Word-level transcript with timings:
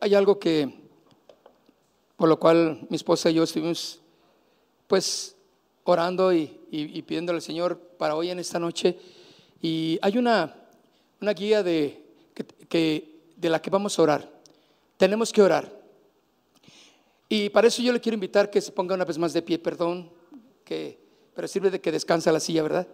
Hay, 0.00 0.14
algo 0.14 0.38
que, 0.38 0.72
por 2.16 2.28
lo 2.28 2.38
cual 2.38 2.86
mi 2.88 2.96
esposa 2.96 3.30
y 3.30 3.34
yo 3.34 3.42
estuvimos, 3.42 4.00
pues, 4.86 5.36
orando 5.84 6.32
y, 6.32 6.60
y, 6.70 7.02
pidiéndole 7.02 7.38
al 7.38 7.42
Señor 7.42 7.78
para 7.98 8.14
hoy 8.14 8.30
en 8.30 8.38
esta 8.38 8.58
noche. 8.58 8.98
Y 9.60 9.98
hay 10.02 10.18
una, 10.18 10.54
una 11.20 11.32
guía 11.32 11.62
de, 11.62 12.04
que, 12.68 13.22
de 13.36 13.48
la 13.48 13.60
que 13.60 13.70
vamos 13.70 13.98
a 13.98 14.02
orar. 14.02 14.30
Tenemos 14.96 15.32
que 15.32 15.42
orar. 15.42 15.72
Y 17.28 17.50
para 17.50 17.68
eso 17.68 17.82
yo 17.82 17.92
le 17.92 18.00
quiero 18.00 18.14
invitar 18.14 18.50
que 18.50 18.60
se 18.60 18.72
ponga 18.72 18.94
una 18.94 19.04
vez 19.04 19.18
más 19.18 19.32
de 19.32 19.42
pie, 19.42 19.58
perdón, 19.58 20.10
que, 20.64 20.98
pero 21.34 21.48
sirve 21.48 21.70
de 21.70 21.80
que 21.80 21.92
descansa 21.92 22.32
la 22.32 22.40
silla, 22.40 22.62
¿verdad? 22.62 22.86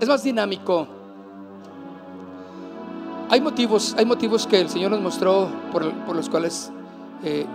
Es 0.00 0.08
más 0.08 0.24
dinámico 0.24 1.01
hay 3.32 3.40
motivos, 3.40 3.94
hay 3.96 4.04
motivos 4.04 4.46
que 4.46 4.60
el 4.60 4.68
Señor 4.68 4.90
nos 4.90 5.00
mostró 5.00 5.50
por, 5.72 6.14
los 6.14 6.28
cuales 6.28 6.70
eh, 7.24 7.46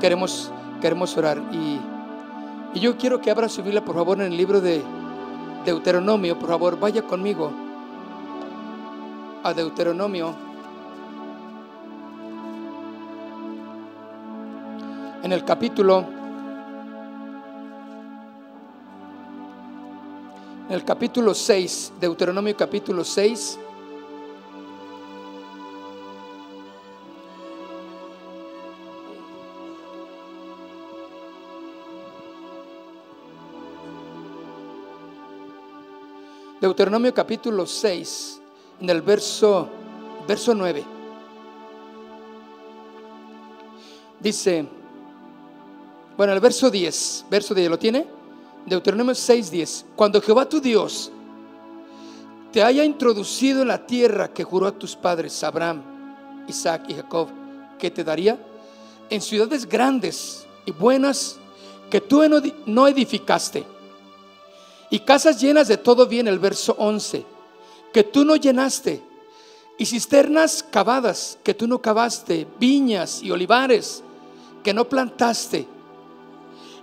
queremos, 0.00 0.50
queremos 0.80 1.16
orar. 1.16 1.40
Y, 1.52 1.78
y, 2.74 2.80
yo 2.80 2.96
quiero 2.96 3.20
que 3.20 3.30
abra 3.30 3.48
su 3.48 3.62
Biblia, 3.62 3.84
por 3.84 3.94
favor, 3.94 4.20
en 4.20 4.32
el 4.32 4.36
libro 4.36 4.60
de 4.60 4.82
Deuteronomio. 5.64 6.36
Por 6.36 6.48
favor, 6.48 6.80
vaya 6.80 7.02
conmigo 7.02 7.52
a 9.44 9.54
Deuteronomio. 9.54 10.34
En 15.22 15.30
el 15.30 15.44
capítulo, 15.44 16.04
en 20.68 20.74
el 20.74 20.84
capítulo 20.84 21.32
6, 21.32 21.92
Deuteronomio 22.00 22.56
capítulo 22.56 23.04
6. 23.04 23.60
Deuteronomio 36.60 37.14
capítulo 37.14 37.64
6, 37.64 38.40
en 38.82 38.90
el 38.90 39.00
verso, 39.00 39.66
verso 40.28 40.54
9. 40.54 40.84
Dice, 44.20 44.66
bueno, 46.18 46.34
el 46.34 46.40
verso 46.40 46.70
10, 46.70 47.24
verso 47.30 47.54
10, 47.54 47.70
¿lo 47.70 47.78
tiene? 47.78 48.06
Deuteronomio 48.66 49.14
6, 49.14 49.50
10. 49.50 49.86
Cuando 49.96 50.20
Jehová 50.20 50.46
tu 50.46 50.60
Dios 50.60 51.10
te 52.52 52.62
haya 52.62 52.84
introducido 52.84 53.62
en 53.62 53.68
la 53.68 53.86
tierra 53.86 54.28
que 54.28 54.44
juró 54.44 54.66
a 54.66 54.78
tus 54.78 54.94
padres, 54.94 55.42
Abraham, 55.42 56.44
Isaac 56.46 56.84
y 56.88 56.94
Jacob, 56.94 57.28
que 57.78 57.90
te 57.90 58.04
daría, 58.04 58.38
en 59.08 59.22
ciudades 59.22 59.66
grandes 59.66 60.46
y 60.66 60.72
buenas 60.72 61.38
que 61.88 62.02
tú 62.02 62.20
no 62.66 62.86
edificaste 62.86 63.79
y 64.90 65.00
casas 65.00 65.40
llenas 65.40 65.68
de 65.68 65.76
todo 65.76 66.06
bien, 66.06 66.26
el 66.26 66.40
verso 66.40 66.74
11, 66.78 67.24
que 67.92 68.04
tú 68.04 68.24
no 68.24 68.36
llenaste, 68.36 69.02
y 69.78 69.86
cisternas 69.86 70.62
cavadas 70.62 71.38
que 71.42 71.54
tú 71.54 71.66
no 71.66 71.80
cavaste, 71.80 72.46
viñas 72.58 73.22
y 73.22 73.30
olivares 73.30 74.02
que 74.62 74.74
no 74.74 74.86
plantaste, 74.88 75.66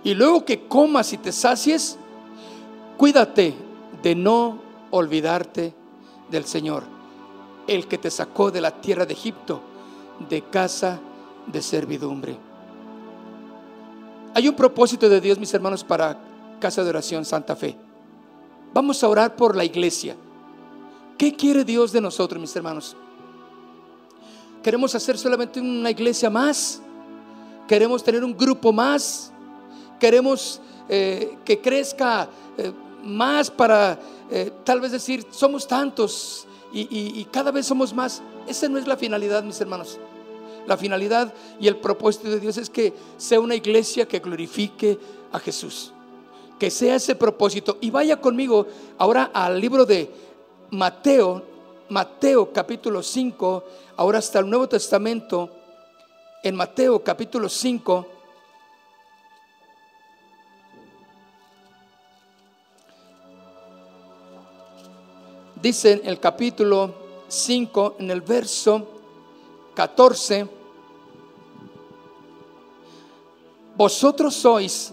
y 0.02 0.14
luego 0.14 0.44
que 0.44 0.66
comas 0.66 1.12
y 1.12 1.18
te 1.18 1.30
sacies, 1.30 1.98
cuídate 2.96 3.54
de 4.02 4.14
no 4.14 4.58
olvidarte 4.90 5.74
del 6.30 6.44
Señor, 6.44 6.84
el 7.66 7.86
que 7.86 7.98
te 7.98 8.10
sacó 8.10 8.50
de 8.50 8.60
la 8.60 8.80
tierra 8.80 9.04
de 9.04 9.12
Egipto, 9.12 9.60
de 10.28 10.42
casa 10.42 10.98
de 11.46 11.62
servidumbre. 11.62 12.36
Hay 14.34 14.48
un 14.48 14.54
propósito 14.54 15.08
de 15.08 15.20
Dios, 15.20 15.38
mis 15.38 15.52
hermanos, 15.52 15.84
para 15.84 16.18
Casa 16.60 16.82
de 16.82 16.90
Oración 16.90 17.24
Santa 17.24 17.54
Fe. 17.56 17.87
Vamos 18.72 19.02
a 19.02 19.08
orar 19.08 19.34
por 19.34 19.56
la 19.56 19.64
iglesia. 19.64 20.16
¿Qué 21.16 21.34
quiere 21.34 21.64
Dios 21.64 21.90
de 21.90 22.00
nosotros, 22.00 22.40
mis 22.40 22.54
hermanos? 22.54 22.96
¿Queremos 24.62 24.94
hacer 24.94 25.16
solamente 25.16 25.60
una 25.60 25.90
iglesia 25.90 26.30
más? 26.30 26.80
¿Queremos 27.66 28.04
tener 28.04 28.22
un 28.22 28.36
grupo 28.36 28.72
más? 28.72 29.32
¿Queremos 29.98 30.60
eh, 30.88 31.38
que 31.44 31.60
crezca 31.60 32.28
eh, 32.56 32.72
más 33.02 33.50
para 33.50 33.98
eh, 34.30 34.52
tal 34.64 34.80
vez 34.80 34.92
decir, 34.92 35.26
somos 35.30 35.66
tantos 35.66 36.46
y, 36.72 36.86
y 37.20 37.24
cada 37.32 37.50
vez 37.50 37.66
somos 37.66 37.94
más? 37.94 38.22
Esa 38.46 38.68
no 38.68 38.78
es 38.78 38.86
la 38.86 38.96
finalidad, 38.96 39.42
mis 39.42 39.60
hermanos. 39.60 39.98
La 40.66 40.76
finalidad 40.76 41.32
y 41.58 41.66
el 41.66 41.78
propósito 41.78 42.30
de 42.30 42.38
Dios 42.38 42.58
es 42.58 42.68
que 42.68 42.92
sea 43.16 43.40
una 43.40 43.54
iglesia 43.54 44.06
que 44.06 44.18
glorifique 44.18 44.98
a 45.32 45.38
Jesús 45.38 45.92
que 46.58 46.70
sea 46.70 46.96
ese 46.96 47.14
propósito. 47.14 47.78
Y 47.80 47.90
vaya 47.90 48.20
conmigo 48.20 48.66
ahora 48.98 49.30
al 49.32 49.60
libro 49.60 49.86
de 49.86 50.10
Mateo, 50.70 51.42
Mateo 51.88 52.52
capítulo 52.52 53.02
5, 53.02 53.64
ahora 53.96 54.18
hasta 54.18 54.40
el 54.40 54.50
Nuevo 54.50 54.68
Testamento, 54.68 55.50
en 56.42 56.54
Mateo 56.54 57.02
capítulo 57.02 57.48
5. 57.48 58.06
Dice 65.60 65.92
en 65.92 66.06
el 66.06 66.20
capítulo 66.20 66.94
5, 67.26 67.96
en 67.98 68.10
el 68.10 68.20
verso 68.20 68.86
14, 69.74 70.48
vosotros 73.76 74.34
sois 74.34 74.92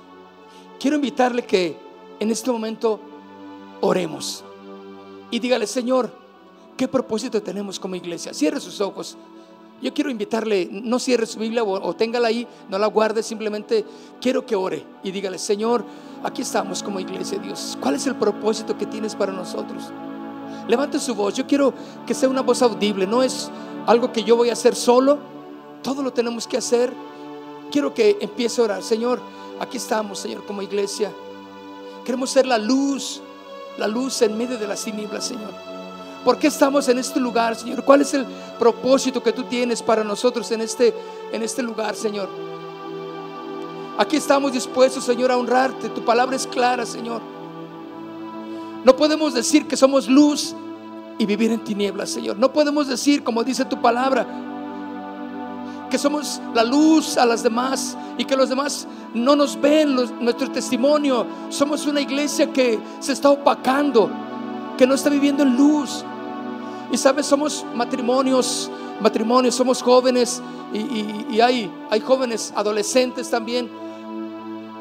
Quiero 0.81 0.95
invitarle 0.95 1.45
que 1.45 1.77
en 2.19 2.31
este 2.31 2.51
momento 2.51 2.99
oremos 3.81 4.43
y 5.29 5.37
dígale, 5.37 5.67
Señor, 5.67 6.11
¿qué 6.75 6.87
propósito 6.87 7.39
tenemos 7.39 7.79
como 7.79 7.95
iglesia? 7.95 8.33
Cierre 8.33 8.59
sus 8.59 8.81
ojos. 8.81 9.15
Yo 9.79 9.93
quiero 9.93 10.09
invitarle, 10.09 10.67
no 10.71 10.97
cierre 10.97 11.27
su 11.27 11.37
Biblia 11.37 11.61
o, 11.61 11.87
o 11.87 11.95
téngala 11.95 12.29
ahí, 12.29 12.47
no 12.67 12.79
la 12.79 12.87
guarde, 12.87 13.21
simplemente 13.21 13.85
quiero 14.19 14.43
que 14.43 14.55
ore 14.55 14.83
y 15.03 15.11
dígale, 15.11 15.37
Señor, 15.37 15.85
aquí 16.23 16.41
estamos 16.41 16.81
como 16.81 16.99
iglesia, 16.99 17.37
Dios. 17.37 17.77
¿Cuál 17.79 17.93
es 17.93 18.07
el 18.07 18.15
propósito 18.15 18.75
que 18.75 18.87
tienes 18.87 19.15
para 19.15 19.31
nosotros? 19.31 19.83
Levante 20.67 20.97
su 20.97 21.13
voz. 21.13 21.35
Yo 21.35 21.45
quiero 21.45 21.75
que 22.07 22.15
sea 22.15 22.27
una 22.27 22.41
voz 22.41 22.63
audible. 22.63 23.05
No 23.05 23.21
es 23.21 23.51
algo 23.85 24.11
que 24.11 24.23
yo 24.23 24.35
voy 24.35 24.49
a 24.49 24.53
hacer 24.53 24.75
solo. 24.75 25.19
Todo 25.83 26.01
lo 26.01 26.11
tenemos 26.11 26.47
que 26.47 26.57
hacer. 26.57 26.91
Quiero 27.71 27.93
que 27.93 28.17
empiece 28.19 28.61
a 28.61 28.63
orar. 28.63 28.81
Señor, 28.81 29.21
Aquí 29.61 29.77
estamos, 29.77 30.17
Señor, 30.17 30.43
como 30.43 30.63
iglesia. 30.63 31.11
Queremos 32.03 32.31
ser 32.31 32.47
la 32.47 32.57
luz, 32.57 33.21
la 33.77 33.87
luz 33.87 34.19
en 34.23 34.35
medio 34.35 34.57
de 34.57 34.67
las 34.67 34.83
tinieblas, 34.83 35.23
Señor. 35.23 35.51
¿Por 36.25 36.39
qué 36.39 36.47
estamos 36.47 36.89
en 36.89 36.97
este 36.97 37.19
lugar, 37.19 37.55
Señor? 37.55 37.85
¿Cuál 37.85 38.01
es 38.01 38.11
el 38.15 38.25
propósito 38.57 39.21
que 39.21 39.31
tú 39.31 39.43
tienes 39.43 39.83
para 39.83 40.03
nosotros 40.03 40.49
en 40.49 40.61
este, 40.61 40.95
en 41.31 41.43
este 41.43 41.61
lugar, 41.61 41.95
Señor? 41.95 42.27
Aquí 43.99 44.17
estamos 44.17 44.51
dispuestos, 44.51 45.03
Señor, 45.03 45.29
a 45.29 45.37
honrarte. 45.37 45.89
Tu 45.89 46.03
palabra 46.03 46.35
es 46.35 46.47
clara, 46.47 46.83
Señor. 46.83 47.21
No 48.83 48.95
podemos 48.95 49.35
decir 49.35 49.67
que 49.67 49.77
somos 49.77 50.09
luz 50.09 50.55
y 51.19 51.27
vivir 51.27 51.51
en 51.51 51.63
tinieblas, 51.63 52.09
Señor. 52.09 52.35
No 52.35 52.51
podemos 52.51 52.87
decir, 52.87 53.23
como 53.23 53.43
dice 53.43 53.63
tu 53.65 53.79
palabra, 53.79 54.25
que 55.91 55.99
somos 55.99 56.41
la 56.55 56.63
luz 56.63 57.17
a 57.17 57.25
las 57.25 57.43
demás 57.43 57.95
y 58.17 58.23
que 58.25 58.35
los 58.35 58.49
demás 58.49 58.87
no 59.13 59.35
nos 59.35 59.59
ven 59.59 59.93
nuestro 59.93 60.49
testimonio. 60.49 61.27
Somos 61.49 61.85
una 61.85 61.99
iglesia 61.99 62.51
que 62.51 62.79
se 62.99 63.11
está 63.11 63.29
opacando, 63.29 64.09
que 64.77 64.87
no 64.87 64.95
está 64.95 65.09
viviendo 65.09 65.43
en 65.43 65.55
luz. 65.55 66.03
Y 66.91 66.97
sabes, 66.97 67.25
somos 67.25 67.65
matrimonios, 67.75 68.71
matrimonios, 69.01 69.53
somos 69.53 69.83
jóvenes 69.83 70.41
y, 70.73 71.39
hay, 71.41 71.69
hay 71.89 71.99
jóvenes 71.99 72.53
adolescentes 72.55 73.29
también 73.29 73.69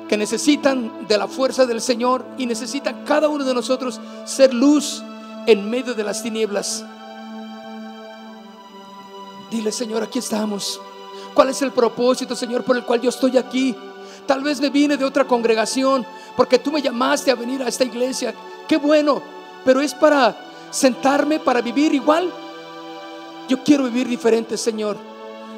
que 0.09 0.17
necesitan 0.17 1.07
de 1.09 1.19
la 1.19 1.27
fuerza 1.29 1.67
del 1.67 1.81
Señor 1.81 2.25
y 2.39 2.47
necesita 2.47 3.05
cada 3.05 3.29
uno 3.29 3.45
de 3.45 3.55
nosotros 3.55 4.01
ser 4.25 4.55
luz 4.55 5.03
en 5.47 5.69
medio 5.69 5.95
de 5.95 6.05
las 6.05 6.23
tinieblas. 6.23 6.85
Dile, 9.51 9.73
Señor, 9.73 10.05
aquí 10.05 10.21
estamos. 10.21 10.81
¿Cuál 11.35 11.51
es 11.51 11.63
el 11.63 11.73
propósito, 11.73 12.35
Señor, 12.35 12.65
por 12.65 12.77
el 12.77 12.85
cual 12.85 13.01
yo 13.01 13.11
estoy 13.11 13.37
aquí? 13.39 13.75
Tal 14.27 14.43
vez 14.43 14.61
me 14.61 14.71
vine 14.71 14.97
de 14.97 15.05
otra 15.05 15.27
congregación 15.27 16.07
porque 16.37 16.59
tú 16.59 16.71
me 16.73 16.83
llamaste 16.83 17.31
a 17.31 17.35
venir 17.35 17.63
a 17.63 17.69
esta 17.69 17.85
iglesia. 17.85 18.35
Qué 18.69 18.77
bueno, 18.77 19.23
pero 19.65 19.81
es 19.81 19.95
para 19.95 20.37
sentarme, 20.71 21.41
para 21.41 21.61
vivir 21.61 21.95
igual. 21.95 22.31
Yo 23.49 23.63
quiero 23.65 23.85
vivir 23.85 24.09
diferente, 24.09 24.57
Señor. 24.57 24.97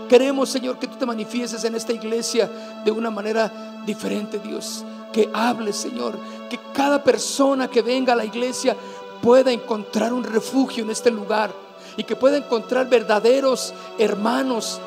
Queremos, 0.09 0.49
Señor, 0.49 0.79
que 0.79 0.87
tú 0.87 0.97
te 0.97 1.07
manifiestes 1.07 1.65
en 1.65 1.75
esta 1.75 1.93
iglesia 1.93 2.51
de 2.85 2.91
una 2.91 3.11
manera 3.11 3.83
diferente, 3.87 4.39
Dios. 4.39 4.85
Que 5.13 5.31
hables, 5.33 5.77
Señor. 5.77 6.19
Que 6.49 6.59
cada 6.73 7.03
persona 7.03 7.69
que 7.69 7.83
venga 7.83 8.13
a 8.13 8.17
la 8.17 8.25
iglesia 8.25 8.77
pueda 9.23 9.53
encontrar 9.53 10.13
un 10.13 10.25
refugio 10.25 10.85
en 10.85 10.91
este 10.91 11.11
lugar 11.11 11.53
y 11.97 12.05
que 12.05 12.17
pueda 12.17 12.37
encontrar 12.37 12.89
verdaderos 12.89 13.73
hermanos 13.99 14.81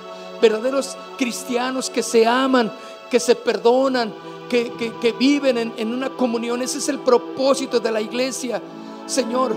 verdaderos 0.50 0.95
cristianos 1.18 1.89
que 1.89 2.03
se 2.03 2.27
aman, 2.27 2.71
que 3.09 3.19
se 3.19 3.36
perdonan, 3.36 4.13
que, 4.47 5.15
viven 5.18 5.57
en, 5.57 5.74
en, 5.75 5.92
una 5.92 6.09
comunión. 6.12 6.62
Ese 6.62 6.77
es 6.77 6.88
el 6.89 7.00
propósito 7.00 7.80
de 7.80 7.92
la 7.92 8.00
iglesia. 8.00 8.62
Señor, 9.07 9.56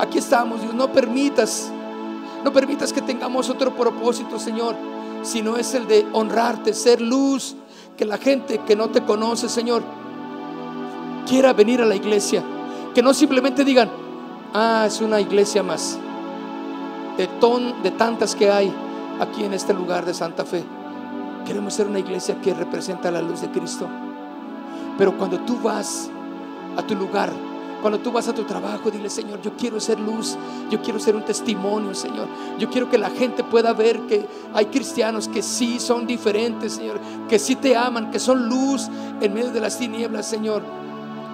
aquí 0.00 0.18
estamos, 0.18 0.60
Dios. 0.60 0.74
No 0.74 0.92
permitas, 0.92 1.70
no 2.42 2.52
permitas 2.52 2.92
que 2.92 3.02
tengamos 3.02 3.48
otro 3.48 3.74
propósito, 3.76 4.40
Señor, 4.40 4.74
sino 5.22 5.56
es 5.56 5.74
el 5.74 5.86
de 5.86 6.04
honrarte, 6.12 6.74
ser 6.74 7.00
luz, 7.00 7.54
que 7.96 8.04
la 8.04 8.18
gente 8.18 8.58
que 8.66 8.74
no 8.74 8.88
te 8.88 9.04
conoce, 9.04 9.48
Señor, 9.48 9.84
quiera 11.28 11.52
venir 11.52 11.80
a 11.80 11.86
la 11.86 11.94
iglesia. 11.94 12.42
Que 12.94 13.02
no 13.02 13.14
simplemente 13.14 13.64
digan, 13.64 13.90
ah, 14.52 14.84
es 14.88 15.00
una 15.00 15.20
iglesia 15.20 15.62
más. 15.62 15.98
De, 17.16 17.28
ton, 17.40 17.80
de 17.84 17.92
tantas 17.92 18.34
que 18.34 18.50
hay 18.50 18.74
aquí 19.20 19.44
en 19.44 19.54
este 19.54 19.74
lugar 19.74 20.04
de 20.04 20.14
Santa 20.14 20.44
Fe. 20.44 20.64
Queremos 21.46 21.74
ser 21.74 21.86
una 21.86 21.98
iglesia 21.98 22.40
que 22.40 22.54
representa 22.54 23.10
la 23.10 23.22
luz 23.22 23.40
de 23.40 23.50
Cristo. 23.50 23.88
Pero 24.98 25.16
cuando 25.16 25.38
tú 25.40 25.58
vas 25.62 26.10
a 26.76 26.82
tu 26.82 26.94
lugar, 26.94 27.30
cuando 27.82 28.00
tú 28.00 28.10
vas 28.10 28.26
a 28.26 28.34
tu 28.34 28.44
trabajo, 28.44 28.90
dile, 28.90 29.08
Señor, 29.08 29.40
yo 29.42 29.52
quiero 29.56 29.78
ser 29.78 30.00
luz, 30.00 30.36
yo 30.70 30.82
quiero 30.82 30.98
ser 30.98 31.14
un 31.14 31.24
testimonio, 31.24 31.94
Señor. 31.94 32.26
Yo 32.58 32.68
quiero 32.70 32.90
que 32.90 32.98
la 32.98 33.10
gente 33.10 33.44
pueda 33.44 33.72
ver 33.72 34.00
que 34.06 34.26
hay 34.54 34.66
cristianos 34.66 35.28
que 35.28 35.42
sí 35.42 35.78
son 35.78 36.06
diferentes, 36.06 36.72
Señor, 36.72 36.98
que 37.28 37.38
sí 37.38 37.54
te 37.54 37.76
aman, 37.76 38.10
que 38.10 38.18
son 38.18 38.48
luz 38.48 38.88
en 39.20 39.32
medio 39.32 39.52
de 39.52 39.60
las 39.60 39.78
tinieblas, 39.78 40.26
Señor. 40.26 40.62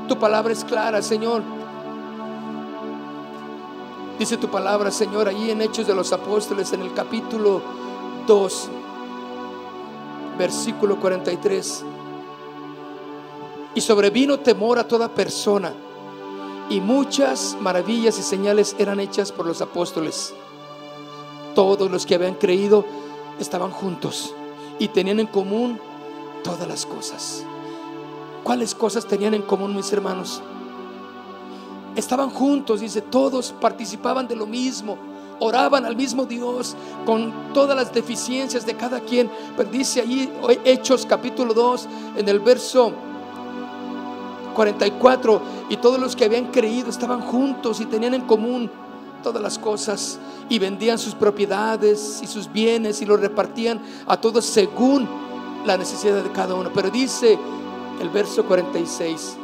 Tu 0.09 0.19
palabra 0.19 0.53
es 0.53 0.65
clara, 0.65 1.01
Señor. 1.01 1.43
Dice 4.23 4.37
tu 4.37 4.47
palabra, 4.47 4.93
Señor, 4.93 5.27
ahí 5.27 5.51
en 5.51 5.63
Hechos 5.63 5.85
de 5.85 5.97
los 5.97 6.13
Apóstoles, 6.13 6.73
en 6.73 6.81
el 6.81 6.95
capítulo 6.95 7.61
2, 8.29 8.69
versículo 10.39 11.01
43. 11.01 11.85
Y 13.75 13.81
sobrevino 13.81 14.39
temor 14.39 14.79
a 14.79 14.87
toda 14.87 15.09
persona, 15.09 15.75
y 16.71 16.81
muchas 16.81 17.57
maravillas 17.61 18.17
y 18.17 18.23
señales 18.23 18.77
eran 18.79 19.01
hechas 19.01 19.33
por 19.33 19.45
los 19.45 19.61
apóstoles. 19.61 20.33
Todos 21.57 21.91
los 21.91 22.07
que 22.07 22.15
habían 22.15 22.35
creído 22.35 22.85
estaban 23.41 23.73
juntos 23.73 24.37
y 24.79 24.87
tenían 24.87 25.19
en 25.19 25.27
común 25.27 25.81
todas 26.45 26.69
las 26.69 26.87
cosas. 26.87 27.45
¿Cuáles 28.45 28.77
cosas 28.77 29.05
tenían 29.05 29.35
en 29.35 29.43
común 29.43 29.75
mis 29.75 29.93
hermanos? 29.93 30.45
Estaban 31.97 32.31
juntos, 32.31 32.81
dice, 32.81 33.01
todos 33.01 33.55
participaban 33.61 34.29
de 34.29 34.37
lo 34.37 34.47
mismo, 34.47 34.97
oraban 35.39 35.85
al 35.85 35.97
mismo 35.97 36.25
Dios 36.25 36.77
con 37.05 37.53
todas 37.53 37.77
las 37.77 37.93
deficiencias 37.93 38.65
de 38.65 38.77
cada 38.77 39.01
quien. 39.01 39.31
Pero 39.57 39.71
dice 39.71 40.01
ahí 40.01 40.33
Hechos 40.65 41.05
capítulo 41.07 41.53
2 41.53 41.89
en 42.17 42.29
el 42.29 42.41
verso 42.41 42.93
44, 44.55 45.43
y 45.71 45.77
todos 45.79 45.99
los 45.99 46.15
que 46.15 46.25
habían 46.25 46.47
creído 46.47 46.91
estaban 46.91 47.23
juntos 47.23 47.81
y 47.81 47.87
tenían 47.87 48.15
en 48.15 48.23
común 48.23 48.71
todas 49.23 49.43
las 49.43 49.59
cosas 49.59 50.19
y 50.49 50.59
vendían 50.59 50.99
sus 50.99 51.15
propiedades 51.15 52.21
y 52.23 52.27
sus 52.27 52.53
bienes 52.53 53.01
y 53.01 53.07
los 53.07 53.21
repartían 53.21 53.81
a 54.07 54.21
todos 54.21 54.45
según 54.45 55.09
la 55.65 55.77
necesidad 55.77 56.23
de 56.23 56.31
cada 56.33 56.55
uno. 56.55 56.71
Pero 56.75 56.91
dice 56.91 57.39
el 58.01 58.09
verso 58.11 58.45
46, 58.45 59.37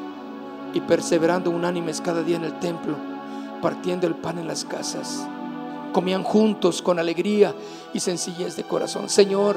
y 0.79 0.81
perseverando 0.81 1.51
unánimes 1.51 2.01
cada 2.01 2.23
día 2.23 2.37
en 2.37 2.45
el 2.45 2.57
templo, 2.61 2.97
partiendo 3.61 4.07
el 4.07 4.15
pan 4.15 4.39
en 4.39 4.47
las 4.47 4.65
casas. 4.65 5.27
Comían 5.93 6.23
juntos 6.23 6.83
con 6.83 7.01
alegría 7.01 7.53
y 7.93 7.99
sencillez 7.99 8.55
de 8.55 8.63
corazón. 8.63 9.09
Señor, 9.09 9.57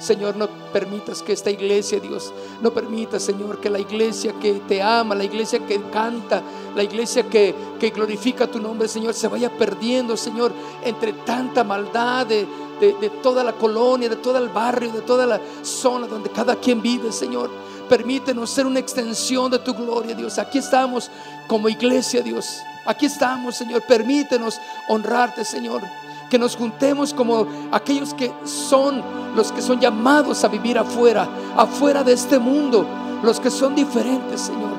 Señor, 0.00 0.36
no 0.36 0.48
permitas 0.72 1.22
que 1.22 1.32
esta 1.32 1.52
iglesia, 1.52 2.00
Dios, 2.00 2.32
no 2.60 2.72
permitas, 2.72 3.22
Señor, 3.22 3.60
que 3.60 3.70
la 3.70 3.78
iglesia 3.78 4.32
que 4.40 4.54
te 4.54 4.82
ama, 4.82 5.14
la 5.14 5.22
iglesia 5.22 5.64
que 5.64 5.80
canta, 5.82 6.42
la 6.74 6.82
iglesia 6.82 7.28
que, 7.28 7.54
que 7.78 7.90
glorifica 7.90 8.48
tu 8.48 8.58
nombre, 8.58 8.88
Señor, 8.88 9.14
se 9.14 9.28
vaya 9.28 9.56
perdiendo, 9.56 10.16
Señor, 10.16 10.52
entre 10.84 11.12
tanta 11.12 11.62
maldad 11.62 12.26
de, 12.26 12.44
de, 12.80 12.94
de 12.94 13.10
toda 13.22 13.44
la 13.44 13.52
colonia, 13.52 14.08
de 14.08 14.16
todo 14.16 14.38
el 14.38 14.48
barrio, 14.48 14.90
de 14.90 15.02
toda 15.02 15.26
la 15.26 15.40
zona 15.62 16.08
donde 16.08 16.30
cada 16.30 16.56
quien 16.56 16.82
vive, 16.82 17.12
Señor. 17.12 17.50
Permítenos 17.88 18.50
ser 18.50 18.66
una 18.66 18.78
extensión 18.78 19.50
de 19.50 19.58
tu 19.58 19.74
gloria, 19.74 20.14
Dios. 20.14 20.38
Aquí 20.38 20.58
estamos 20.58 21.10
como 21.46 21.68
iglesia, 21.68 22.20
Dios. 22.22 22.60
Aquí 22.84 23.06
estamos, 23.06 23.56
Señor. 23.56 23.82
Permítenos 23.82 24.60
honrarte, 24.88 25.44
Señor. 25.44 25.82
Que 26.30 26.38
nos 26.38 26.56
juntemos 26.56 27.14
como 27.14 27.46
aquellos 27.72 28.12
que 28.12 28.32
son 28.44 29.02
los 29.34 29.52
que 29.52 29.62
son 29.62 29.80
llamados 29.80 30.44
a 30.44 30.48
vivir 30.48 30.78
afuera, 30.78 31.28
afuera 31.56 32.02
de 32.02 32.12
este 32.12 32.38
mundo, 32.38 32.86
los 33.22 33.40
que 33.40 33.50
son 33.50 33.74
diferentes, 33.74 34.42
Señor. 34.42 34.76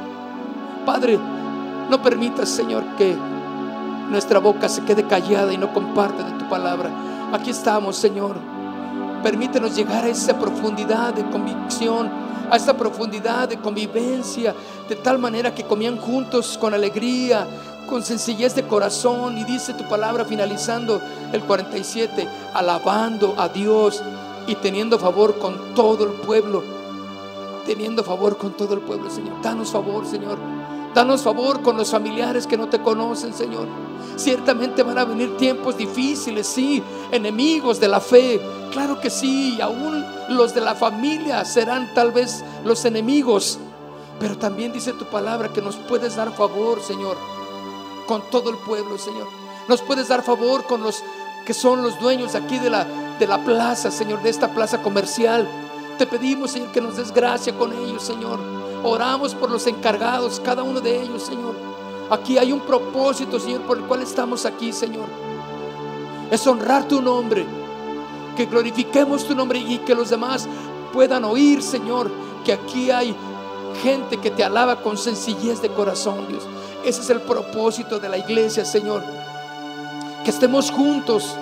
Padre, 0.85 1.19
no 1.89 2.01
permitas, 2.01 2.49
Señor, 2.49 2.83
que 2.97 3.15
nuestra 4.09 4.39
boca 4.39 4.69
se 4.69 4.83
quede 4.83 5.03
callada 5.07 5.51
y 5.53 5.57
no 5.57 5.73
comparte 5.73 6.23
de 6.23 6.31
tu 6.31 6.47
palabra. 6.49 6.91
Aquí 7.31 7.49
estamos, 7.49 7.95
Señor. 7.95 8.35
Permítenos 9.23 9.75
llegar 9.75 10.03
a 10.03 10.09
esa 10.09 10.37
profundidad 10.37 11.13
de 11.13 11.27
convicción 11.29 12.09
a 12.49 12.57
esa 12.57 12.75
profundidad 12.75 13.49
de 13.49 13.59
convivencia, 13.59 14.53
de 14.87 14.95
tal 14.95 15.19
manera 15.19 15.53
que 15.53 15.63
comían 15.63 15.97
juntos 15.97 16.57
con 16.59 16.73
alegría, 16.73 17.47
con 17.87 18.03
sencillez 18.03 18.55
de 18.55 18.63
corazón. 18.63 19.37
Y 19.37 19.43
dice 19.43 19.73
tu 19.73 19.87
palabra 19.87 20.25
finalizando 20.25 21.01
el 21.33 21.41
47, 21.41 22.27
alabando 22.53 23.35
a 23.37 23.49
Dios 23.49 24.01
y 24.47 24.55
teniendo 24.55 24.97
favor 24.99 25.37
con 25.39 25.73
todo 25.75 26.05
el 26.05 26.11
pueblo. 26.21 26.63
Teniendo 27.65 28.03
favor 28.03 28.37
con 28.37 28.53
todo 28.53 28.73
el 28.73 28.81
pueblo, 28.81 29.09
Señor. 29.09 29.41
Danos 29.41 29.71
favor, 29.71 30.05
Señor. 30.05 30.37
Danos 30.93 31.21
favor 31.21 31.61
con 31.61 31.77
los 31.77 31.91
familiares 31.91 32.47
que 32.47 32.57
no 32.57 32.67
te 32.67 32.81
conocen, 32.81 33.33
Señor. 33.33 33.67
Ciertamente 34.15 34.81
van 34.81 34.97
a 34.97 35.05
venir 35.05 35.37
tiempos 35.37 35.77
difíciles, 35.77 36.47
sí, 36.47 36.81
enemigos 37.11 37.79
de 37.79 37.87
la 37.87 37.99
fe. 37.99 38.41
Claro 38.71 38.99
que 38.99 39.09
sí, 39.09 39.55
y 39.57 39.61
aún 39.61 40.03
los 40.29 40.53
de 40.53 40.61
la 40.61 40.75
familia 40.75 41.43
serán 41.45 41.93
tal 41.93 42.11
vez 42.11 42.43
los 42.63 42.85
enemigos. 42.85 43.59
Pero 44.19 44.37
también 44.37 44.73
dice 44.73 44.93
tu 44.93 45.05
palabra 45.05 45.49
que 45.53 45.61
nos 45.61 45.75
puedes 45.77 46.15
dar 46.15 46.31
favor, 46.33 46.81
Señor, 46.81 47.17
con 48.07 48.21
todo 48.29 48.49
el 48.49 48.57
pueblo, 48.57 48.97
Señor. 48.97 49.27
Nos 49.67 49.81
puedes 49.81 50.07
dar 50.07 50.23
favor 50.23 50.65
con 50.65 50.83
los 50.83 51.03
que 51.45 51.53
son 51.53 51.81
los 51.81 51.99
dueños 51.99 52.35
aquí 52.35 52.59
de 52.59 52.69
la, 52.69 52.85
de 53.17 53.27
la 53.27 53.43
plaza, 53.43 53.91
Señor, 53.91 54.21
de 54.21 54.29
esta 54.29 54.49
plaza 54.49 54.81
comercial. 54.81 55.47
Te 55.97 56.05
pedimos, 56.05 56.51
Señor, 56.51 56.71
que 56.71 56.81
nos 56.81 56.97
des 56.97 57.13
gracia 57.13 57.57
con 57.57 57.71
ellos, 57.73 58.03
Señor. 58.03 58.39
Oramos 58.83 59.35
por 59.35 59.49
los 59.49 59.67
encargados, 59.67 60.41
cada 60.43 60.63
uno 60.63 60.81
de 60.81 61.01
ellos, 61.01 61.23
Señor. 61.23 61.55
Aquí 62.09 62.37
hay 62.37 62.51
un 62.51 62.61
propósito, 62.61 63.39
Señor, 63.39 63.61
por 63.61 63.77
el 63.77 63.83
cual 63.83 64.01
estamos 64.01 64.45
aquí, 64.45 64.73
Señor. 64.73 65.07
Es 66.31 66.45
honrar 66.47 66.87
tu 66.87 67.01
nombre. 67.01 67.45
Que 68.35 68.45
glorifiquemos 68.45 69.25
tu 69.25 69.35
nombre 69.35 69.59
y 69.59 69.79
que 69.79 69.95
los 69.95 70.09
demás 70.09 70.47
puedan 70.93 71.25
oír, 71.25 71.61
Señor, 71.61 72.09
que 72.43 72.53
aquí 72.53 72.91
hay 72.91 73.15
gente 73.83 74.17
que 74.17 74.31
te 74.31 74.43
alaba 74.43 74.81
con 74.81 74.97
sencillez 74.97 75.61
de 75.61 75.69
corazón, 75.69 76.27
Dios. 76.27 76.43
Ese 76.83 77.01
es 77.01 77.09
el 77.09 77.21
propósito 77.21 77.99
de 77.99 78.09
la 78.09 78.17
iglesia, 78.17 78.65
Señor. 78.65 79.03
Que 80.23 80.31
estemos 80.31 80.71
juntos, 80.71 81.35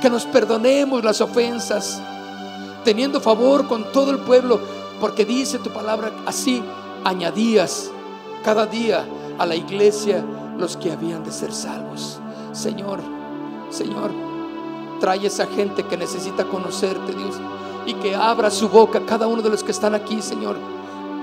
que 0.00 0.10
nos 0.10 0.24
perdonemos 0.24 1.04
las 1.04 1.20
ofensas, 1.20 2.00
teniendo 2.84 3.20
favor 3.20 3.66
con 3.66 3.92
todo 3.92 4.10
el 4.10 4.18
pueblo, 4.18 4.60
porque 5.00 5.24
dice 5.24 5.58
tu 5.58 5.70
palabra 5.70 6.12
así, 6.24 6.62
añadías 7.04 7.90
cada 8.44 8.66
día 8.66 9.04
a 9.38 9.46
la 9.46 9.56
iglesia 9.56 10.24
los 10.58 10.76
que 10.76 10.92
habían 10.92 11.24
de 11.24 11.32
ser 11.32 11.52
salvos. 11.52 12.20
Señor, 12.52 13.00
Señor, 13.70 14.25
trae 14.98 15.26
esa 15.26 15.46
gente 15.46 15.84
que 15.84 15.96
necesita 15.96 16.44
conocerte, 16.44 17.12
Dios, 17.12 17.36
y 17.86 17.94
que 17.94 18.14
abra 18.14 18.50
su 18.50 18.68
boca 18.68 19.00
cada 19.06 19.26
uno 19.26 19.42
de 19.42 19.50
los 19.50 19.62
que 19.62 19.70
están 19.70 19.94
aquí, 19.94 20.20
Señor. 20.20 20.56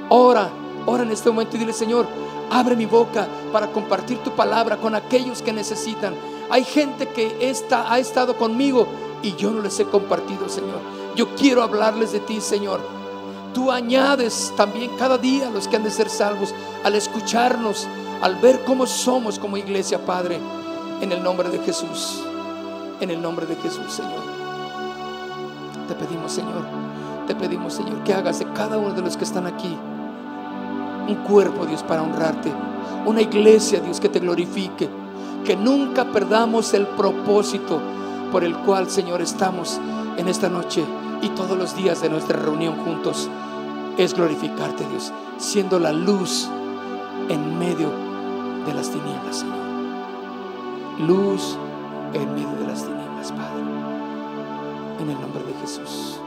Ora, 0.10 0.50
ora 0.86 1.03
en 1.03 1.12
este 1.12 1.30
momento 1.30 1.56
y 1.56 1.60
dile, 1.60 1.74
Señor, 1.74 2.08
abre 2.50 2.75
mi 2.75 2.86
boca 2.86 3.27
para 3.51 3.68
compartir 3.72 4.20
tu 4.20 4.32
palabra 4.32 4.77
con 4.77 4.96
aquellos 4.96 5.42
que 5.42 5.53
necesitan. 5.53 6.15
Hay 6.50 6.63
gente 6.63 7.08
que 7.10 7.50
está, 7.50 7.92
ha 7.92 8.00
estado 8.00 8.38
conmigo 8.38 8.88
y 9.22 9.36
yo 9.36 9.51
no 9.51 9.62
les 9.62 9.80
he 9.80 9.86
compartido, 9.86 10.48
Señor. 10.50 10.80
Yo 11.15 11.36
quiero 11.36 11.63
hablarles 11.63 12.12
de 12.12 12.20
ti, 12.20 12.42
Señor. 12.42 12.82
Tú 13.53 13.72
añades 13.72 14.51
también 14.58 14.92
cada 14.98 15.18
día 15.18 15.48
a 15.48 15.51
los 15.51 15.68
que 15.68 15.75
han 15.75 15.84
de 15.84 15.92
ser 15.92 16.10
salvos 16.10 16.53
al 16.84 16.96
escucharnos, 16.96 17.88
al 18.22 18.36
ver 18.36 18.63
cómo 18.65 18.88
somos 18.88 19.38
como 19.38 19.58
iglesia, 19.58 20.03
Padre, 20.06 20.39
en 21.01 21.12
el 21.12 21.22
nombre 21.22 21.50
de 21.50 21.60
Jesús. 21.60 22.24
En 23.00 23.09
el 23.12 23.21
nombre 23.21 23.45
de 23.45 23.55
Jesús, 23.55 23.91
Señor. 23.91 24.21
Te 25.88 25.95
pedimos, 25.95 26.31
Señor, 26.31 26.63
te 27.27 27.35
pedimos, 27.35 27.73
Señor, 27.73 28.03
que 28.03 28.13
hagas 28.13 28.39
de 28.39 28.45
cada 28.53 28.77
uno 28.77 28.93
de 28.93 29.01
los 29.01 29.17
que 29.17 29.25
están 29.25 29.45
aquí 29.45 29.77
un 31.07 31.15
cuerpo, 31.15 31.65
Dios, 31.65 31.83
para 31.83 32.03
honrarte. 32.03 32.51
Una 33.05 33.21
iglesia, 33.21 33.79
Dios, 33.79 34.00
que 34.00 34.09
te 34.09 34.19
glorifique. 34.19 34.89
Que 35.45 35.55
nunca 35.55 36.05
perdamos 36.05 36.73
el 36.73 36.88
propósito 36.88 37.81
por 38.31 38.43
el 38.43 38.55
cual, 38.59 38.89
Señor, 38.89 39.21
estamos 39.21 39.79
en 40.17 40.27
esta 40.27 40.50
noche 40.50 40.83
y 41.21 41.29
todos 41.29 41.57
los 41.57 41.75
días 41.75 42.01
de 42.01 42.09
nuestra 42.09 42.39
reunión 42.39 42.75
juntos. 42.83 43.29
Es 43.97 44.13
glorificarte, 44.13 44.88
Dios, 44.89 45.12
siendo 45.38 45.79
la 45.79 45.91
luz 45.91 46.50
en 47.29 47.59
medio 47.59 47.89
de 48.65 48.73
las 48.73 48.89
tinieblas, 48.89 49.39
Señor. 49.39 49.63
Luz 51.00 51.57
en 52.13 52.34
medio 52.36 52.55
de 52.55 52.67
las 52.67 52.84
tinieblas, 52.84 53.32
Padre. 53.32 53.62
En 55.00 55.10
el 55.10 55.20
nombre 55.20 55.43
de 55.43 55.53
Jesús. 55.62 56.20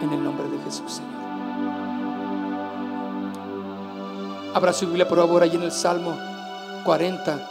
En 0.00 0.12
el 0.12 0.22
nombre 0.22 0.48
de 0.48 0.58
Jesús, 0.64 0.92
Señor. 0.92 1.20
Abra 4.54 4.72
su 4.72 4.86
Biblia, 4.86 5.06
por 5.06 5.18
favor, 5.18 5.42
allí 5.42 5.56
en 5.56 5.62
el 5.62 5.72
Salmo 5.72 6.16
40. 6.84 7.48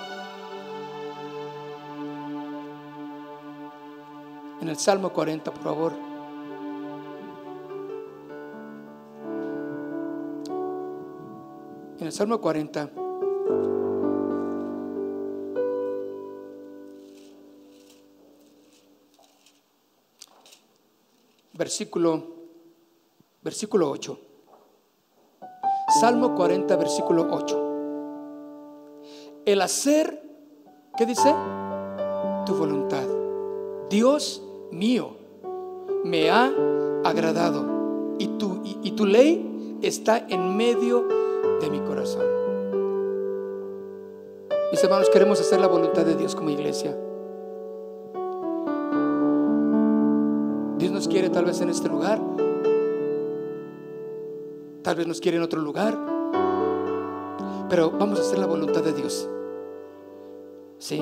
En 4.61 4.67
el 4.67 4.77
Salmo 4.77 5.11
40, 5.11 5.51
por 5.51 5.63
favor. 5.63 5.93
En 11.99 12.05
el 12.05 12.11
Salmo 12.11 12.39
40. 12.39 12.89
Versículo, 21.59 22.23
versículo 23.41 23.91
8. 23.91 24.17
Salmo 25.99 26.33
40, 26.33 26.73
versículo 26.77 27.27
8. 27.29 29.41
El 29.45 29.61
hacer, 29.61 30.23
¿qué 30.95 31.05
dice? 31.05 31.35
Tu 32.45 32.55
voluntad. 32.55 33.03
Dios 33.89 34.41
mío, 34.71 35.17
me 36.05 36.29
ha 36.29 36.49
agradado 37.03 38.15
y 38.19 38.27
tu, 38.37 38.61
y, 38.63 38.91
tu 38.91 39.05
ley 39.05 39.77
está 39.81 40.25
en 40.29 40.55
medio 40.55 41.05
de 41.59 41.69
mi 41.69 41.81
corazón. 41.81 42.23
Mis 44.71 44.81
hermanos, 44.81 45.09
queremos 45.09 45.41
hacer 45.41 45.59
la 45.59 45.67
voluntad 45.67 46.05
de 46.05 46.15
Dios 46.15 46.35
como 46.35 46.51
iglesia. 46.51 46.97
Tal 51.31 51.45
vez 51.45 51.61
en 51.61 51.69
este 51.69 51.87
lugar, 51.87 52.19
Tal 54.89 54.95
vez 54.95 55.05
nos 55.05 55.19
quiere 55.19 55.37
en 55.37 55.43
otro 55.43 55.61
lugar. 55.61 55.97
Pero 57.69 57.91
vamos 57.91 58.17
a 58.19 58.21
hacer 58.23 58.39
la 58.39 58.47
voluntad 58.47 58.81
de 58.81 58.93
Dios. 58.93 59.29
¿Sí? 60.79 60.99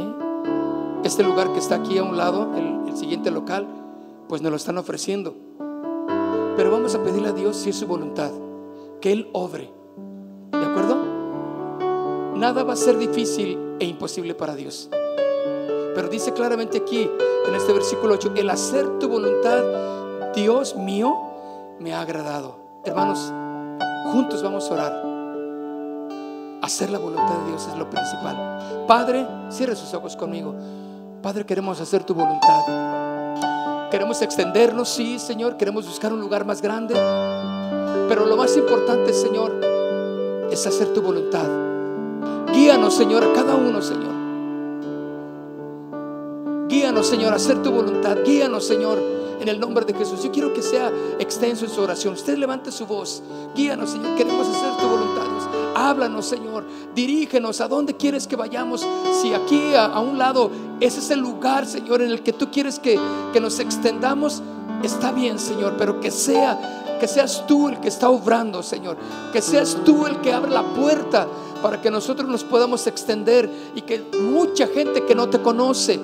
Este 1.06 1.24
lugar 1.24 1.54
que 1.54 1.60
está 1.60 1.76
aquí 1.76 1.98
a 1.98 2.04
un 2.04 2.18
lado, 2.18 2.54
el, 2.56 2.98
siguiente 2.98 3.30
local, 3.30 3.66
pues 4.28 4.42
nos 4.42 4.50
lo 4.50 4.58
están 4.58 4.78
ofreciendo. 4.80 5.36
Pero 6.58 6.72
vamos 6.72 6.96
a 6.96 7.04
pedirle 7.04 7.30
a 7.30 7.32
Dios 7.32 7.56
si 7.56 7.70
es 7.70 7.78
su 7.78 7.86
voluntad, 7.86 8.32
que 9.00 9.12
Él 9.12 9.30
obre. 9.32 9.72
¿De 10.52 10.66
acuerdo? 10.66 10.98
Nada 12.36 12.64
va 12.64 12.74
a 12.74 12.76
ser 12.76 12.98
difícil 12.98 13.58
e 13.80 13.86
imposible 13.86 14.34
para 14.34 14.56
Dios. 14.56 14.90
Pero 15.96 16.10
dice 16.10 16.34
claramente 16.34 16.80
aquí, 16.80 17.10
en 17.48 17.56
este 17.56 17.72
versículo 17.72 18.16
8, 18.16 18.34
el 18.36 18.50
hacer 18.50 18.98
tu 18.98 19.08
voluntad, 19.08 19.97
Dios 20.38 20.76
mío, 20.76 21.18
me 21.80 21.96
ha 21.96 22.02
agradado. 22.02 22.60
Hermanos, 22.86 23.34
Juntos 24.12 24.44
vamos 24.44 24.70
a 24.70 24.74
orar. 24.76 25.04
Hacer 26.62 26.92
la 26.92 27.00
voluntad 27.00 27.40
de 27.40 27.50
Dios 27.50 27.68
es 27.68 27.76
lo 27.76 27.90
principal. 27.90 28.86
Padre, 28.88 29.28
cierre 29.50 29.76
sus 29.76 29.92
ojos 29.96 30.16
conmigo. 30.16 30.54
Padre, 31.24 31.44
queremos 31.44 31.82
hacer 31.82 32.04
tu 32.04 32.14
voluntad. 32.14 33.90
Queremos 33.90 34.22
extendernos, 34.22 34.90
sí, 34.90 35.18
Señor. 35.18 35.58
Queremos 35.58 35.88
buscar 35.88 36.14
un 36.14 36.22
lugar 36.22 36.46
más 36.46 36.62
grande. 36.62 36.94
Pero 38.08 38.28
lo 38.28 38.38
más 38.38 38.56
importante, 38.56 39.14
Señor, 39.14 39.60
es 40.52 40.68
hacer 40.68 40.94
tu 40.94 41.02
voluntad. 41.02 41.48
Guíanos, 42.54 42.94
Señor, 42.94 43.24
a 43.24 43.34
cada 43.34 43.56
uno, 43.56 43.82
Señor. 43.82 44.14
Guíanos, 46.70 47.08
Señor, 47.08 47.34
a 47.34 47.38
hacer 47.38 47.64
tu 47.64 47.72
voluntad. 47.72 48.18
Guíanos, 48.24 48.66
Señor 48.68 49.17
en 49.40 49.48
el 49.48 49.60
nombre 49.60 49.86
de 49.86 49.94
Jesús. 49.94 50.24
Yo 50.24 50.32
quiero 50.32 50.54
que 50.54 50.62
sea 50.62 50.92
extenso 51.20 51.66
en 51.66 51.72
su 51.72 51.82
oración. 51.82 52.14
Usted 52.14 52.38
levante 52.38 52.72
su 52.72 52.86
voz. 52.86 53.22
Guíanos, 53.56 53.92
Señor. 53.92 54.16
Queremos 54.16 54.48
hacer 54.48 54.78
tu 54.78 54.88
voluntad. 54.88 55.28
Háblanos, 55.76 56.26
Señor. 56.26 56.64
Dirígenos 56.96 57.62
a 57.62 57.68
dónde 57.68 57.96
quieres 57.96 58.28
que 58.28 58.36
vayamos. 58.36 58.86
Si 59.22 59.34
aquí 59.34 59.76
a, 59.76 60.00
un 60.00 60.18
lado 60.18 60.50
ese 60.80 61.00
es 61.00 61.12
el 61.12 61.20
lugar, 61.20 61.66
Señor, 61.66 62.02
en 62.02 62.10
el 62.10 62.24
que 62.24 62.34
tú 62.34 62.50
quieres 62.52 62.80
que, 62.80 63.00
que 63.32 63.40
nos 63.40 63.60
extendamos, 63.60 64.42
está 64.84 65.12
bien, 65.12 65.38
Señor, 65.38 65.76
pero 65.78 66.00
que 66.00 66.12
sea 66.12 66.60
que 67.00 67.08
seas 67.08 67.46
tú 67.46 67.70
el 67.70 67.80
que 67.80 67.90
está 67.90 68.10
obrando, 68.10 68.64
Señor. 68.64 68.98
Que 69.32 69.42
seas 69.42 69.78
tú 69.86 70.08
el 70.08 70.20
que 70.22 70.34
abre 70.34 70.52
la 70.52 70.64
puerta 70.64 71.28
para 71.62 71.82
que 71.82 71.92
nosotros 71.92 72.28
nos 72.30 72.44
podamos 72.44 72.88
extender 72.88 73.50
y 73.76 73.82
que 73.82 74.04
mucha 74.20 74.68
gente 74.68 75.06
que 75.06 75.16
no 75.16 75.30
te 75.30 75.42
conoce 75.42 76.00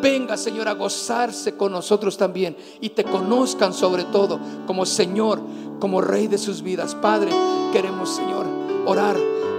venga, 0.00 0.36
Señor, 0.36 0.68
a 0.68 0.74
gozarse 0.74 1.56
con 1.56 1.72
nosotros 1.72 2.16
también 2.16 2.56
y 2.80 2.90
te 2.90 3.04
conozcan 3.04 3.72
sobre 3.72 4.04
todo 4.04 4.38
como 4.66 4.86
Señor, 4.86 5.40
como 5.78 6.00
Rey 6.00 6.26
de 6.26 6.38
sus 6.38 6.62
vidas. 6.62 6.94
Padre, 6.94 7.30
queremos, 7.72 8.14
Señor, 8.14 8.46
orar 8.86 9.16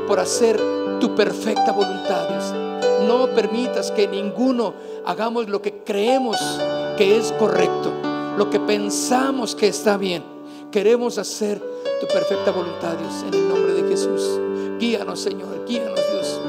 por 0.08 0.19
hacer 0.19 0.60
tu 1.00 1.15
perfecta 1.15 1.72
voluntad, 1.72 2.29
Dios. 2.29 2.53
No 3.08 3.27
permitas 3.34 3.91
que 3.91 4.08
ninguno 4.08 4.74
hagamos 5.05 5.48
lo 5.50 5.62
que 5.62 5.84
creemos 5.84 6.38
que 6.98 7.17
es 7.17 7.31
correcto, 7.34 7.91
lo 8.38 8.50
que 8.50 8.60
pensamos 8.60 9.55
que 9.55 9.67
está 9.67 9.98
bien. 9.98 10.24
Queremos 10.72 11.17
hacer 11.17 11.62
tu 12.01 12.08
perfecta 12.08 12.51
voluntad, 12.51 12.96
Dios, 12.98 13.24
en 13.27 13.34
el 13.34 13.50
nombre 13.50 13.74
de 13.74 13.89
Jesús. 13.89 14.39
Guíanos, 14.79 15.19
Señor, 15.19 15.65
guíanos, 15.67 16.00
Dios, 16.12 16.39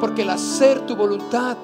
porque 0.00 0.22
el 0.22 0.30
hacer 0.30 0.86
tu 0.86 0.96
voluntad 0.96 1.56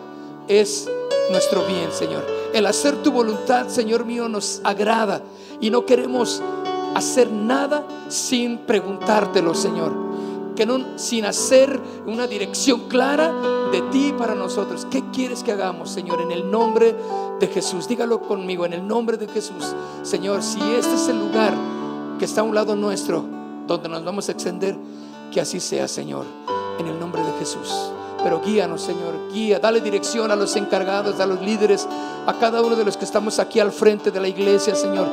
es 0.48 0.88
nuestro 1.30 1.64
bien, 1.66 1.92
Señor. 1.92 2.24
El 2.52 2.66
hacer 2.66 3.02
tu 3.02 3.10
voluntad, 3.10 3.68
Señor 3.68 4.04
mío, 4.04 4.28
nos 4.28 4.60
agrada 4.64 5.22
y 5.60 5.70
no 5.70 5.86
queremos 5.86 6.42
hacer 6.94 7.30
nada 7.30 7.84
sin 8.08 8.58
preguntártelo, 8.58 9.54
Señor. 9.54 9.92
Que 10.54 10.66
no 10.66 10.96
sin 10.96 11.24
hacer 11.24 11.80
una 12.06 12.28
dirección 12.28 12.88
clara 12.88 13.32
de 13.72 13.82
ti 13.90 14.14
para 14.16 14.36
nosotros. 14.36 14.86
¿Qué 14.88 15.02
quieres 15.10 15.42
que 15.42 15.50
hagamos, 15.50 15.90
Señor? 15.90 16.20
En 16.20 16.30
el 16.30 16.48
nombre 16.48 16.94
de 17.40 17.48
Jesús. 17.48 17.88
Dígalo 17.88 18.20
conmigo, 18.20 18.64
en 18.64 18.74
el 18.74 18.86
nombre 18.86 19.16
de 19.16 19.26
Jesús. 19.26 19.74
Señor, 20.02 20.42
si 20.42 20.60
este 20.74 20.94
es 20.94 21.08
el 21.08 21.18
lugar 21.18 21.54
que 22.20 22.24
está 22.24 22.42
a 22.42 22.44
un 22.44 22.54
lado 22.54 22.76
nuestro, 22.76 23.24
donde 23.66 23.88
nos 23.88 24.04
vamos 24.04 24.28
a 24.28 24.32
extender, 24.32 24.76
que 25.32 25.40
así 25.40 25.58
sea, 25.58 25.88
Señor. 25.88 26.24
En 26.78 26.86
el 26.86 27.00
nombre 27.00 27.22
de 27.22 27.32
Jesús. 27.40 27.90
Pero 28.24 28.40
guíanos, 28.40 28.80
Señor, 28.80 29.28
guía, 29.30 29.58
dale 29.58 29.82
dirección 29.82 30.30
a 30.30 30.36
los 30.36 30.56
encargados, 30.56 31.20
a 31.20 31.26
los 31.26 31.42
líderes, 31.42 31.86
a 32.26 32.32
cada 32.38 32.62
uno 32.62 32.74
de 32.74 32.82
los 32.82 32.96
que 32.96 33.04
estamos 33.04 33.38
aquí 33.38 33.60
al 33.60 33.70
frente 33.70 34.10
de 34.10 34.18
la 34.18 34.26
iglesia, 34.26 34.74
Señor. 34.74 35.06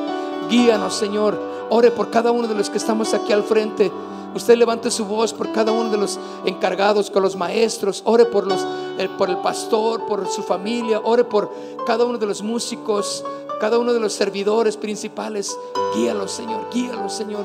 Guíanos, 0.48 0.94
Señor. 0.94 1.38
Ore 1.68 1.90
por 1.90 2.10
cada 2.10 2.32
uno 2.32 2.48
de 2.48 2.54
los 2.54 2.70
que 2.70 2.78
estamos 2.78 3.12
aquí 3.12 3.34
al 3.34 3.42
frente. 3.42 3.92
Usted 4.34 4.56
levante 4.56 4.90
su 4.90 5.04
voz 5.04 5.34
por 5.34 5.52
cada 5.52 5.72
uno 5.72 5.90
de 5.90 5.98
los 5.98 6.18
encargados, 6.46 7.10
con 7.10 7.22
los 7.22 7.36
maestros. 7.36 8.00
Ore 8.06 8.24
por, 8.24 8.46
los, 8.46 8.66
eh, 8.96 9.10
por 9.18 9.28
el 9.28 9.36
pastor, 9.36 10.06
por 10.06 10.26
su 10.28 10.42
familia. 10.42 10.98
Ore 11.04 11.24
por 11.24 11.52
cada 11.86 12.06
uno 12.06 12.16
de 12.16 12.24
los 12.24 12.42
músicos, 12.42 13.22
cada 13.60 13.76
uno 13.78 13.92
de 13.92 14.00
los 14.00 14.14
servidores 14.14 14.78
principales. 14.78 15.54
Guíalos, 15.94 16.32
Señor. 16.32 16.62
Guíalos, 16.72 17.12
Señor. 17.12 17.44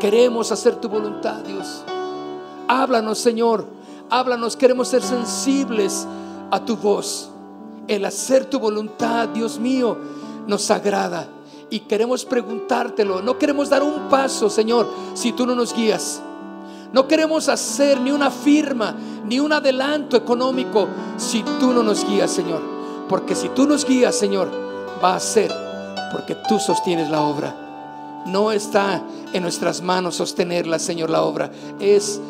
Queremos 0.00 0.50
hacer 0.52 0.76
tu 0.76 0.88
voluntad, 0.88 1.40
Dios. 1.40 1.84
Háblanos, 2.66 3.18
Señor. 3.18 3.81
Háblanos. 4.12 4.56
Queremos 4.56 4.88
ser 4.88 5.02
sensibles 5.02 6.06
a 6.50 6.62
tu 6.62 6.76
voz. 6.76 7.30
El 7.88 8.04
hacer 8.04 8.44
tu 8.44 8.58
voluntad, 8.58 9.30
Dios 9.30 9.58
mío, 9.58 9.96
nos 10.46 10.70
agrada 10.70 11.26
y 11.70 11.80
queremos 11.80 12.26
preguntártelo. 12.26 13.22
No 13.22 13.38
queremos 13.38 13.70
dar 13.70 13.82
un 13.82 14.10
paso, 14.10 14.50
Señor, 14.50 14.86
si 15.14 15.32
tú 15.32 15.46
no 15.46 15.54
nos 15.54 15.74
guías. 15.74 16.20
No 16.92 17.08
queremos 17.08 17.48
hacer 17.48 18.02
ni 18.02 18.12
una 18.12 18.30
firma, 18.30 18.94
ni 19.24 19.40
un 19.40 19.50
adelanto 19.50 20.18
económico 20.18 20.88
si 21.16 21.42
tú 21.58 21.72
no 21.72 21.82
nos 21.82 22.06
guías, 22.06 22.30
Señor. 22.30 22.60
Porque 23.08 23.34
si 23.34 23.48
tú 23.48 23.66
nos 23.66 23.86
guías, 23.86 24.14
Señor, 24.14 24.50
va 25.02 25.14
a 25.14 25.20
ser 25.20 25.50
porque 26.12 26.36
tú 26.50 26.58
sostienes 26.58 27.08
la 27.08 27.22
obra. 27.22 28.22
No 28.26 28.52
está 28.52 29.02
en 29.32 29.42
nuestras 29.42 29.80
manos 29.80 30.16
sostenerla, 30.16 30.78
Señor, 30.78 31.08
la 31.08 31.22
obra. 31.22 31.50
Es 31.80 32.20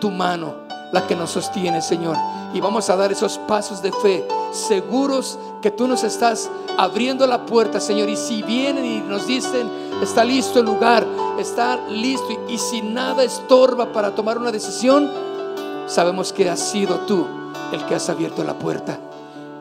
tu 0.00 0.12
mano 0.12 0.67
la 0.92 1.06
que 1.06 1.16
nos 1.16 1.30
sostiene, 1.30 1.82
Señor. 1.82 2.16
Y 2.54 2.60
vamos 2.60 2.88
a 2.90 2.96
dar 2.96 3.12
esos 3.12 3.38
pasos 3.38 3.82
de 3.82 3.92
fe, 3.92 4.26
seguros 4.52 5.38
que 5.60 5.70
tú 5.70 5.86
nos 5.86 6.04
estás 6.04 6.50
abriendo 6.76 7.26
la 7.26 7.44
puerta, 7.44 7.80
Señor. 7.80 8.08
Y 8.08 8.16
si 8.16 8.42
vienen 8.42 8.84
y 8.84 8.98
nos 9.00 9.26
dicen, 9.26 9.68
está 10.02 10.24
listo 10.24 10.60
el 10.60 10.66
lugar, 10.66 11.06
está 11.38 11.76
listo, 11.88 12.28
y, 12.48 12.58
si 12.58 12.82
nada 12.82 13.24
estorba 13.24 13.92
para 13.92 14.14
tomar 14.14 14.38
una 14.38 14.50
decisión, 14.50 15.10
sabemos 15.86 16.32
que 16.32 16.48
has 16.48 16.60
sido 16.60 17.00
tú 17.00 17.26
el 17.72 17.84
que 17.86 17.94
has 17.94 18.08
abierto 18.08 18.44
la 18.44 18.58
puerta. 18.58 18.98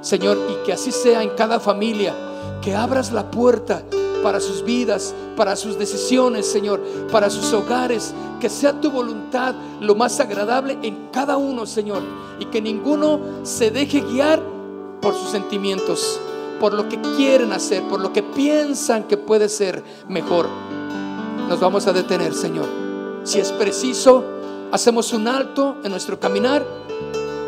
Señor, 0.01 0.37
y 0.49 0.65
que 0.65 0.73
así 0.73 0.91
sea 0.91 1.23
en 1.23 1.31
cada 1.31 1.59
familia, 1.59 2.13
que 2.61 2.75
abras 2.75 3.11
la 3.11 3.29
puerta 3.29 3.81
para 4.23 4.39
sus 4.39 4.63
vidas, 4.63 5.13
para 5.37 5.55
sus 5.55 5.77
decisiones, 5.77 6.45
Señor, 6.47 6.81
para 7.11 7.29
sus 7.29 7.53
hogares, 7.53 8.13
que 8.41 8.49
sea 8.49 8.81
tu 8.81 8.91
voluntad 8.91 9.55
lo 9.79 9.95
más 9.95 10.19
agradable 10.19 10.77
en 10.81 11.07
cada 11.13 11.37
uno, 11.37 11.65
Señor, 11.65 12.01
y 12.39 12.45
que 12.45 12.61
ninguno 12.61 13.21
se 13.43 13.71
deje 13.71 14.01
guiar 14.01 14.41
por 15.01 15.13
sus 15.13 15.29
sentimientos, 15.29 16.19
por 16.59 16.73
lo 16.73 16.89
que 16.89 16.99
quieren 17.15 17.53
hacer, 17.53 17.83
por 17.83 18.01
lo 18.01 18.11
que 18.11 18.23
piensan 18.23 19.03
que 19.03 19.15
puede 19.15 19.47
ser 19.47 19.83
mejor. 20.09 20.47
Nos 21.47 21.59
vamos 21.59 21.87
a 21.87 21.93
detener, 21.93 22.33
Señor. 22.33 22.65
Si 23.23 23.39
es 23.39 23.51
preciso, 23.51 24.23
hacemos 24.71 25.13
un 25.13 25.27
alto 25.27 25.77
en 25.83 25.91
nuestro 25.91 26.19
caminar 26.19 26.65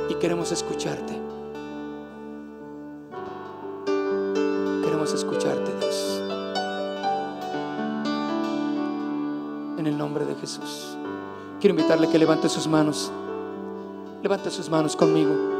y 0.09 0.15
queremos 0.15 0.51
escucharte. 0.51 1.19
Queremos 4.83 5.13
escucharte, 5.13 5.68
En 9.79 9.87
el 9.87 9.97
nombre 9.97 10.25
de 10.25 10.35
Jesús. 10.35 10.97
Quiero 11.61 11.73
invitarle 11.73 12.07
a 12.07 12.11
que 12.11 12.19
levante 12.19 12.49
sus 12.49 12.67
manos. 12.67 13.09
Levante 14.21 14.51
sus 14.51 14.69
manos 14.69 14.93
conmigo. 14.93 15.57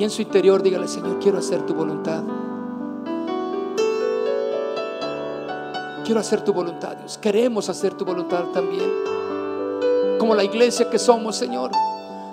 Y 0.00 0.04
en 0.04 0.08
su 0.08 0.22
interior 0.22 0.62
dígale, 0.62 0.88
Señor, 0.88 1.18
quiero 1.18 1.36
hacer 1.36 1.66
tu 1.66 1.74
voluntad. 1.74 2.22
Quiero 6.06 6.20
hacer 6.20 6.42
tu 6.42 6.54
voluntad, 6.54 6.96
Dios. 6.96 7.18
Queremos 7.18 7.68
hacer 7.68 7.92
tu 7.92 8.06
voluntad 8.06 8.44
también. 8.54 8.90
Como 10.18 10.34
la 10.34 10.42
iglesia 10.42 10.88
que 10.88 10.98
somos, 10.98 11.36
Señor. 11.36 11.70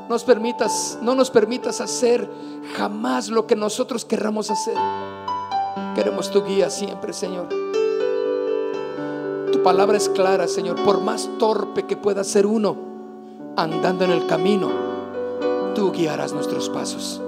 Nos 0.07 0.23
permitas, 0.23 0.97
no 1.01 1.13
nos 1.13 1.29
permitas 1.29 1.81
hacer 1.81 2.29
jamás 2.77 3.27
lo 3.27 3.47
que 3.47 3.57
nosotros 3.57 4.05
querramos 4.05 4.49
hacer. 4.49 4.77
Queremos 5.97 6.29
tu 6.29 6.43
guía 6.43 6.69
siempre, 6.69 7.11
Señor. 7.11 7.47
Tu 9.51 9.63
palabra 9.63 9.97
es 9.97 10.09
clara, 10.09 10.47
Señor. 10.47 10.83
Por 10.83 11.01
más 11.01 11.27
torpe 11.39 11.87
que 11.87 11.97
pueda 11.97 12.23
ser 12.23 12.45
uno 12.45 12.77
andando 13.55 14.05
en 14.05 14.11
el 14.11 14.27
camino, 14.27 14.69
tú 15.73 15.91
guiarás 15.91 16.33
nuestros 16.33 16.69
pasos. 16.69 17.19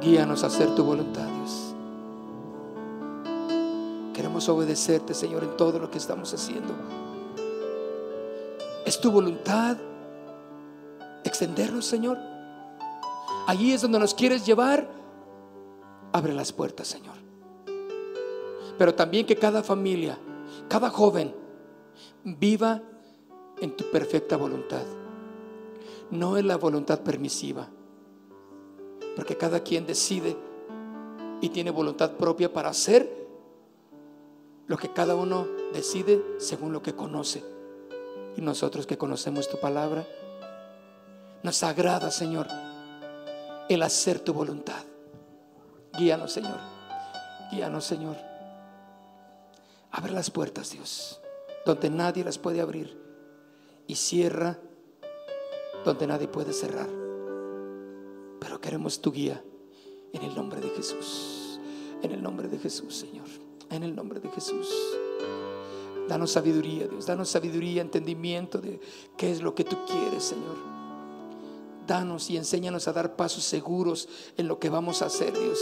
Guíanos 0.00 0.42
a 0.42 0.48
hacer 0.48 0.74
tu 0.74 0.84
voluntad, 0.84 1.26
Dios. 1.26 1.63
Obedecerte, 4.48 5.14
Señor, 5.14 5.44
en 5.44 5.56
todo 5.56 5.78
lo 5.78 5.90
que 5.90 5.98
estamos 5.98 6.32
haciendo. 6.32 6.74
Es 8.84 9.00
tu 9.00 9.10
voluntad 9.10 9.76
extendernos, 11.24 11.86
Señor. 11.86 12.18
Allí 13.46 13.72
es 13.72 13.82
donde 13.82 13.98
nos 13.98 14.14
quieres 14.14 14.44
llevar. 14.44 14.88
Abre 16.12 16.34
las 16.34 16.52
puertas, 16.52 16.88
Señor. 16.88 17.16
Pero 18.78 18.94
también 18.94 19.26
que 19.26 19.36
cada 19.36 19.62
familia, 19.62 20.18
cada 20.68 20.90
joven, 20.90 21.34
viva 22.24 22.82
en 23.60 23.76
tu 23.76 23.90
perfecta 23.90 24.36
voluntad. 24.36 24.84
No 26.10 26.36
en 26.36 26.48
la 26.48 26.56
voluntad 26.56 27.00
permisiva 27.00 27.68
porque 29.14 29.36
cada 29.36 29.60
quien 29.60 29.86
decide 29.86 30.36
y 31.40 31.48
tiene 31.50 31.70
voluntad 31.70 32.12
propia 32.12 32.52
para 32.52 32.70
hacer 32.70 33.23
lo 34.66 34.76
que 34.76 34.92
cada 34.92 35.14
uno 35.14 35.46
decide 35.72 36.22
según 36.38 36.72
lo 36.72 36.82
que 36.82 36.94
conoce. 36.94 37.44
Y 38.36 38.40
nosotros 38.40 38.86
que 38.86 38.98
conocemos 38.98 39.48
tu 39.48 39.58
palabra, 39.60 40.06
nos 41.42 41.62
agrada, 41.62 42.10
Señor, 42.10 42.48
el 43.68 43.82
hacer 43.82 44.20
tu 44.20 44.32
voluntad. 44.32 44.82
Guíanos, 45.96 46.32
Señor. 46.32 46.58
Guíanos, 47.52 47.84
Señor. 47.84 48.16
Abre 49.90 50.12
las 50.12 50.30
puertas, 50.30 50.70
Dios, 50.70 51.20
donde 51.64 51.90
nadie 51.90 52.24
las 52.24 52.38
puede 52.38 52.60
abrir. 52.60 52.98
Y 53.86 53.96
cierra 53.96 54.58
donde 55.84 56.06
nadie 56.06 56.26
puede 56.26 56.52
cerrar 56.52 57.04
pero 58.44 58.60
queremos 58.60 59.00
tu 59.00 59.10
guía 59.10 59.42
en 60.12 60.22
el 60.22 60.34
nombre 60.34 60.60
de 60.60 60.68
Jesús. 60.68 61.58
En 62.02 62.12
el 62.12 62.22
nombre 62.22 62.46
de 62.46 62.58
Jesús, 62.58 62.94
Señor. 62.94 63.26
En 63.70 63.82
el 63.82 63.94
nombre 63.94 64.20
de 64.20 64.28
Jesús. 64.30 64.68
Danos 66.08 66.32
sabiduría, 66.32 66.86
Dios. 66.86 67.06
Danos 67.06 67.28
sabiduría, 67.28 67.80
entendimiento 67.80 68.58
de 68.58 68.80
qué 69.16 69.30
es 69.30 69.40
lo 69.40 69.54
que 69.54 69.64
tú 69.64 69.76
quieres, 69.86 70.22
Señor. 70.22 70.56
Danos 71.86 72.30
y 72.30 72.36
enséñanos 72.36 72.88
a 72.88 72.92
dar 72.92 73.16
pasos 73.16 73.44
seguros 73.44 74.08
en 74.36 74.48
lo 74.48 74.58
que 74.58 74.70
vamos 74.70 75.02
a 75.02 75.06
hacer, 75.06 75.32
Dios. 75.32 75.60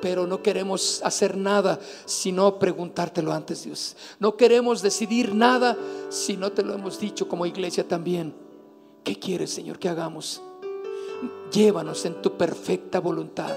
Pero 0.00 0.26
no 0.26 0.42
queremos 0.42 1.00
hacer 1.02 1.36
nada 1.36 1.80
sino 2.04 2.58
preguntártelo 2.58 3.32
antes, 3.32 3.64
Dios. 3.64 3.96
No 4.20 4.36
queremos 4.36 4.80
decidir 4.80 5.34
nada 5.34 5.76
si 6.08 6.36
no 6.36 6.52
te 6.52 6.62
lo 6.62 6.74
hemos 6.74 7.00
dicho 7.00 7.28
como 7.28 7.46
iglesia 7.46 7.86
también. 7.86 8.34
¿Qué 9.02 9.18
quieres, 9.18 9.50
Señor, 9.50 9.78
que 9.78 9.88
hagamos? 9.88 10.42
Llévanos 11.52 12.04
en 12.04 12.22
tu 12.22 12.36
perfecta 12.36 13.00
voluntad. 13.00 13.56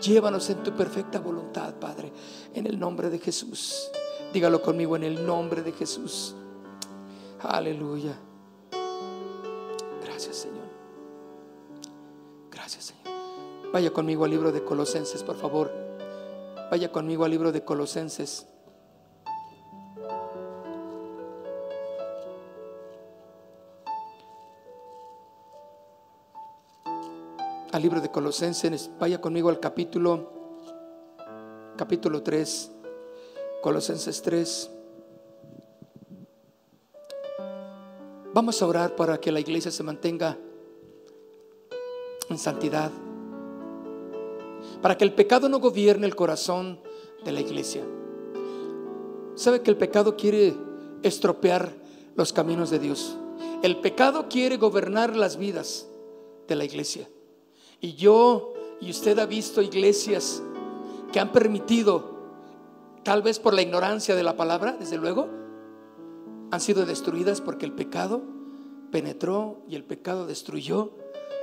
Llévanos 0.00 0.48
en 0.50 0.62
tu 0.62 0.72
perfecta 0.72 1.18
voluntad, 1.18 1.74
Padre, 1.74 2.12
en 2.54 2.66
el 2.66 2.78
nombre 2.78 3.10
de 3.10 3.18
Jesús. 3.18 3.90
Dígalo 4.32 4.62
conmigo 4.62 4.96
en 4.96 5.04
el 5.04 5.26
nombre 5.26 5.62
de 5.62 5.72
Jesús. 5.72 6.34
Aleluya. 7.42 8.16
Gracias, 10.02 10.36
Señor. 10.36 10.68
Gracias, 12.50 12.84
Señor. 12.84 13.72
Vaya 13.72 13.92
conmigo 13.92 14.24
al 14.24 14.30
libro 14.30 14.52
de 14.52 14.64
Colosenses, 14.64 15.22
por 15.22 15.36
favor. 15.36 15.72
Vaya 16.70 16.90
conmigo 16.90 17.24
al 17.24 17.30
libro 17.30 17.52
de 17.52 17.64
Colosenses. 17.64 18.46
Libro 27.82 28.00
de 28.00 28.10
Colosenses, 28.10 28.90
vaya 28.98 29.20
conmigo 29.20 29.48
al 29.48 29.60
capítulo 29.60 30.40
capítulo 31.80 32.22
3, 32.22 32.72
Colosenses 33.62 34.20
3. 34.20 34.70
Vamos 38.34 38.60
a 38.60 38.66
orar 38.66 38.96
para 38.96 39.18
que 39.18 39.32
la 39.32 39.40
iglesia 39.40 39.70
se 39.70 39.82
mantenga 39.82 40.36
en 42.28 42.36
santidad, 42.36 42.90
para 44.82 44.98
que 44.98 45.04
el 45.04 45.14
pecado 45.14 45.48
no 45.48 45.58
gobierne 45.58 46.06
el 46.06 46.14
corazón 46.14 46.80
de 47.24 47.32
la 47.32 47.40
iglesia. 47.40 47.82
¿Sabe 49.36 49.62
que 49.62 49.70
el 49.70 49.78
pecado 49.78 50.16
quiere 50.16 50.54
estropear 51.02 51.72
los 52.14 52.34
caminos 52.34 52.68
de 52.68 52.78
Dios? 52.78 53.16
El 53.62 53.80
pecado 53.80 54.28
quiere 54.28 54.58
gobernar 54.58 55.16
las 55.16 55.38
vidas 55.38 55.86
de 56.46 56.56
la 56.56 56.64
iglesia. 56.66 57.08
Y 57.80 57.94
yo 57.94 58.52
y 58.80 58.90
usted 58.90 59.18
ha 59.18 59.26
visto 59.26 59.62
iglesias 59.62 60.42
que 61.12 61.20
han 61.20 61.32
permitido, 61.32 62.18
tal 63.02 63.22
vez 63.22 63.38
por 63.38 63.54
la 63.54 63.62
ignorancia 63.62 64.14
de 64.14 64.22
la 64.22 64.36
palabra, 64.36 64.76
desde 64.78 64.96
luego, 64.96 65.28
han 66.50 66.60
sido 66.60 66.86
destruidas 66.86 67.40
porque 67.40 67.66
el 67.66 67.72
pecado 67.72 68.22
penetró 68.90 69.62
y 69.68 69.76
el 69.76 69.84
pecado 69.84 70.26
destruyó 70.26 70.92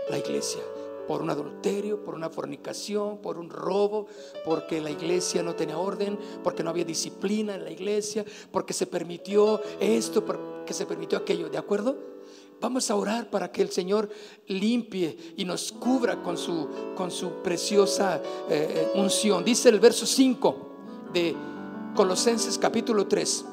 la 0.09 0.17
iglesia 0.17 0.61
por 1.07 1.21
un 1.21 1.29
adulterio, 1.29 2.03
por 2.03 2.15
una 2.15 2.29
fornicación, 2.29 3.19
por 3.19 3.37
un 3.37 3.49
robo, 3.49 4.07
porque 4.43 4.81
la 4.81 4.91
iglesia 4.91 5.41
no 5.41 5.55
tenía 5.55 5.77
orden, 5.77 6.19
porque 6.43 6.63
no 6.63 6.69
había 6.69 6.83
disciplina 6.83 7.55
en 7.55 7.63
la 7.63 7.71
iglesia, 7.71 8.25
porque 8.51 8.73
se 8.73 8.87
permitió 8.87 9.61
esto, 9.79 10.25
porque 10.25 10.73
se 10.73 10.85
permitió 10.85 11.17
aquello, 11.17 11.49
¿de 11.49 11.57
acuerdo? 11.57 12.16
Vamos 12.59 12.89
a 12.89 12.95
orar 12.95 13.29
para 13.29 13.51
que 13.51 13.61
el 13.61 13.69
Señor 13.69 14.09
limpie 14.47 15.35
y 15.37 15.45
nos 15.45 15.71
cubra 15.71 16.23
con 16.23 16.37
su, 16.37 16.67
con 16.95 17.11
su 17.11 17.43
preciosa 17.43 18.17
eh, 18.49 18.89
eh, 18.95 18.99
unción. 18.99 19.43
Dice 19.43 19.69
el 19.69 19.79
verso 19.79 20.07
5 20.07 21.09
de 21.13 21.35
Colosenses 21.95 22.57
capítulo 22.57 23.07
3. 23.07 23.45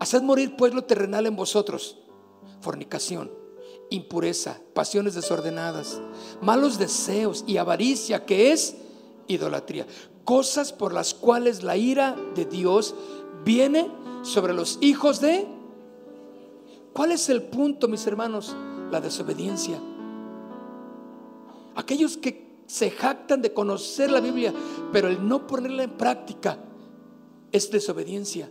Haced 0.00 0.22
morir 0.22 0.56
pues 0.56 0.74
lo 0.74 0.82
terrenal 0.82 1.26
en 1.26 1.36
vosotros, 1.36 1.98
fornicación, 2.60 3.30
impureza, 3.90 4.60
pasiones 4.74 5.14
desordenadas, 5.14 6.00
malos 6.40 6.78
deseos 6.78 7.44
y 7.46 7.56
avaricia, 7.56 8.24
que 8.26 8.50
es 8.52 8.76
idolatría. 9.28 9.86
Cosas 10.24 10.72
por 10.72 10.92
las 10.92 11.14
cuales 11.14 11.62
la 11.62 11.76
ira 11.76 12.16
de 12.34 12.44
Dios 12.44 12.96
viene 13.44 13.88
sobre 14.22 14.54
los 14.54 14.78
hijos 14.80 15.20
de 15.20 15.57
¿Cuál 16.92 17.12
es 17.12 17.28
el 17.28 17.42
punto, 17.42 17.88
mis 17.88 18.06
hermanos? 18.06 18.56
La 18.90 19.00
desobediencia. 19.00 19.78
Aquellos 21.74 22.16
que 22.16 22.48
se 22.66 22.90
jactan 22.90 23.40
de 23.40 23.52
conocer 23.52 24.10
la 24.10 24.20
Biblia, 24.20 24.52
pero 24.92 25.08
el 25.08 25.26
no 25.26 25.46
ponerla 25.46 25.84
en 25.84 25.96
práctica 25.96 26.58
es 27.52 27.70
desobediencia. 27.70 28.50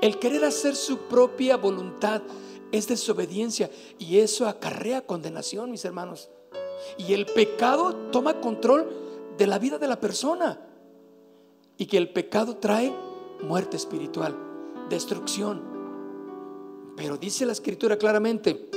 El 0.00 0.18
querer 0.18 0.44
hacer 0.44 0.76
su 0.76 0.98
propia 0.98 1.56
voluntad 1.56 2.22
es 2.72 2.88
desobediencia 2.88 3.70
y 3.98 4.18
eso 4.18 4.46
acarrea 4.46 5.06
condenación, 5.06 5.70
mis 5.70 5.84
hermanos. 5.84 6.28
Y 6.98 7.14
el 7.14 7.26
pecado 7.26 7.94
toma 8.10 8.40
control 8.40 8.90
de 9.38 9.46
la 9.46 9.58
vida 9.58 9.78
de 9.78 9.88
la 9.88 10.00
persona. 10.00 10.60
Y 11.78 11.86
que 11.86 11.96
el 11.96 12.12
pecado 12.12 12.56
trae 12.56 12.94
muerte 13.42 13.76
espiritual, 13.76 14.36
destrucción. 14.90 15.73
Pero 16.96 17.16
dice 17.16 17.46
la 17.46 17.52
escritura 17.52 17.96
claramente, 17.98 18.68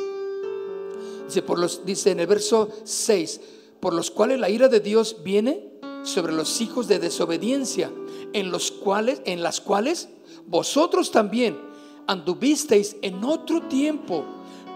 dice, 1.26 1.42
por 1.42 1.60
los, 1.60 1.86
dice 1.86 2.12
en 2.12 2.20
el 2.20 2.28
verso 2.28 2.70
6, 2.84 3.42
por 3.80 3.94
los 3.94 4.10
cuales 4.12 4.40
la 4.40 4.50
ira 4.50 4.68
de 4.68 4.80
Dios 4.80 5.18
viene 5.24 5.72
sobre 6.04 6.34
los 6.34 6.62
hijos 6.62 6.88
de 6.88 7.00
desobediencia, 7.00 7.92
en 8.34 8.52
los 8.52 8.72
cuales, 8.72 9.22
en 9.26 9.44
las 9.44 9.62
cuales 9.62 10.10
vosotros 10.48 11.12
también 11.12 11.60
anduvisteis 12.08 12.96
en 13.02 13.24
otro 13.24 13.64
tiempo 13.64 14.24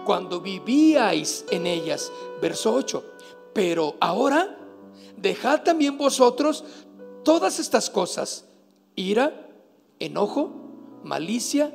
cuando 0.04 0.40
vivíais 0.40 1.44
en 1.50 1.66
ellas. 1.66 2.12
Verso 2.40 2.74
8. 2.74 3.04
Pero 3.52 3.96
ahora 4.00 4.58
dejad 5.16 5.62
también 5.62 5.98
vosotros 5.98 6.64
todas 7.24 7.58
estas 7.58 7.90
cosas: 7.90 8.46
ira, 8.94 9.48
enojo, 9.98 10.52
malicia, 11.02 11.74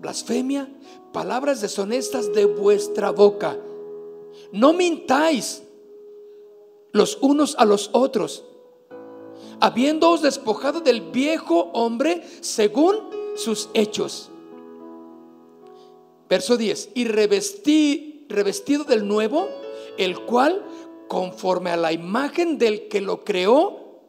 blasfemia, 0.00 0.68
palabras 1.12 1.60
deshonestas 1.60 2.32
de 2.32 2.44
vuestra 2.44 3.10
boca. 3.10 3.58
No 4.50 4.72
mintáis 4.72 5.62
los 6.92 7.18
unos 7.20 7.54
a 7.56 7.64
los 7.64 7.90
otros, 7.92 8.44
habiéndoos 9.60 10.22
despojado 10.22 10.80
del 10.80 11.00
viejo 11.00 11.70
hombre 11.72 12.22
según 12.40 12.96
sus 13.36 13.68
hechos. 13.74 14.30
Verso 16.28 16.56
10, 16.56 16.90
y 16.94 17.04
revestí, 17.04 18.26
revestido 18.28 18.84
del 18.84 19.06
nuevo, 19.06 19.48
el 19.98 20.18
cual, 20.20 20.64
conforme 21.08 21.70
a 21.70 21.76
la 21.76 21.92
imagen 21.92 22.56
del 22.56 22.88
que 22.88 23.00
lo 23.00 23.24
creó, 23.24 24.00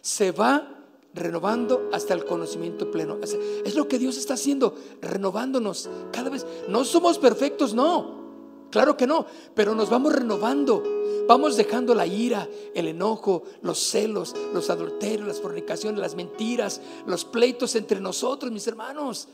se 0.00 0.30
va 0.30 0.75
renovando 1.16 1.88
hasta 1.92 2.14
el 2.14 2.24
conocimiento 2.24 2.90
pleno. 2.90 3.18
Es 3.22 3.74
lo 3.74 3.88
que 3.88 3.98
Dios 3.98 4.16
está 4.16 4.34
haciendo, 4.34 4.74
renovándonos 5.00 5.88
cada 6.12 6.30
vez. 6.30 6.46
No 6.68 6.84
somos 6.84 7.18
perfectos, 7.18 7.74
no. 7.74 8.24
Claro 8.70 8.96
que 8.96 9.06
no, 9.06 9.26
pero 9.54 9.74
nos 9.74 9.90
vamos 9.90 10.12
renovando. 10.12 10.82
Vamos 11.26 11.56
dejando 11.56 11.94
la 11.94 12.06
ira, 12.06 12.48
el 12.74 12.86
enojo, 12.86 13.42
los 13.62 13.78
celos, 13.78 14.34
los 14.54 14.70
adulterios, 14.70 15.26
las 15.26 15.40
fornicaciones, 15.40 16.00
las 16.00 16.14
mentiras, 16.14 16.80
los 17.06 17.24
pleitos 17.24 17.74
entre 17.74 18.00
nosotros, 18.00 18.52
mis 18.52 18.66
hermanos. 18.66 19.28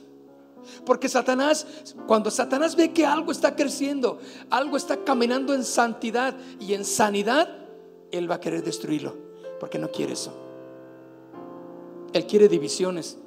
Porque 0.87 1.09
Satanás, 1.09 1.66
cuando 2.07 2.31
Satanás 2.31 2.77
ve 2.77 2.92
que 2.92 3.05
algo 3.05 3.33
está 3.33 3.57
creciendo, 3.57 4.18
algo 4.49 4.77
está 4.77 5.05
caminando 5.05 5.55
en 5.55 5.64
santidad 5.64 6.35
y 6.61 6.75
en 6.75 6.85
sanidad, 6.85 7.49
él 8.11 8.31
va 8.31 8.37
a 8.37 8.40
querer 8.40 8.62
destruirlo, 8.62 9.14
porque 9.59 9.79
no 9.79 9.90
quiere 9.90 10.12
eso. 10.12 10.41
Él 12.12 12.27
quiere 12.27 12.48
divisiones. 12.48 13.18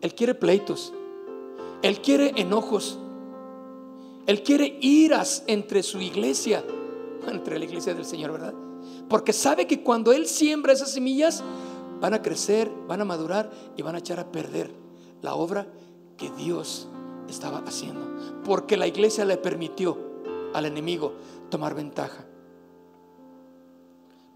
Él 0.00 0.14
quiere 0.14 0.34
pleitos. 0.34 0.92
Él 1.82 2.00
quiere 2.00 2.32
enojos. 2.36 2.98
Él 4.26 4.42
quiere 4.42 4.78
iras 4.80 5.44
entre 5.46 5.82
su 5.82 6.00
iglesia, 6.00 6.64
entre 7.28 7.58
la 7.58 7.64
iglesia 7.64 7.94
del 7.94 8.04
Señor, 8.04 8.32
¿verdad? 8.32 8.54
Porque 9.08 9.32
sabe 9.32 9.66
que 9.66 9.82
cuando 9.82 10.12
Él 10.12 10.26
siembra 10.26 10.72
esas 10.72 10.92
semillas, 10.92 11.42
van 12.00 12.14
a 12.14 12.22
crecer, 12.22 12.70
van 12.86 13.00
a 13.00 13.04
madurar 13.04 13.50
y 13.76 13.82
van 13.82 13.94
a 13.94 13.98
echar 13.98 14.20
a 14.20 14.30
perder 14.30 14.70
la 15.22 15.34
obra 15.34 15.66
que 16.16 16.30
Dios 16.30 16.88
estaba 17.28 17.58
haciendo. 17.66 18.06
Porque 18.44 18.76
la 18.76 18.86
iglesia 18.86 19.24
le 19.24 19.36
permitió 19.36 19.96
al 20.52 20.66
enemigo 20.66 21.14
tomar 21.50 21.74
ventaja. 21.74 22.27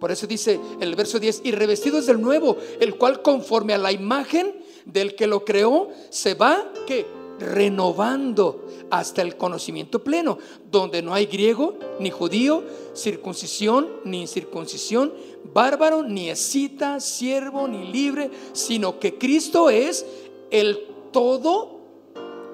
Por 0.03 0.11
eso 0.11 0.27
dice 0.27 0.59
el 0.81 0.97
verso 0.97 1.21
10, 1.21 1.43
y 1.45 1.53
revestidos 1.53 2.07
del 2.07 2.21
nuevo, 2.21 2.57
el 2.81 2.97
cual 2.97 3.23
conforme 3.23 3.73
a 3.73 3.79
la 3.79 3.93
imagen 3.93 4.53
del 4.85 5.15
que 5.15 5.29
lo 5.29 5.45
creó, 5.45 5.91
se 6.11 6.35
va 6.35 6.73
que 6.89 7.07
renovando 7.39 8.67
hasta 8.91 9.23
el 9.23 9.37
conocimiento 9.37 10.03
pleno, 10.03 10.39
donde 10.69 11.03
no 11.03 11.15
hay 11.15 11.27
griego 11.27 11.77
ni 12.01 12.11
judío, 12.11 12.65
circuncisión 12.97 13.89
ni 14.03 14.23
incircuncisión, 14.23 15.15
bárbaro 15.55 16.03
ni 16.03 16.31
escita, 16.31 16.99
siervo 16.99 17.69
ni 17.69 17.93
libre, 17.93 18.29
sino 18.55 18.99
que 18.99 19.19
Cristo 19.19 19.71
es 19.71 20.05
el 20.51 20.81
todo 21.13 21.79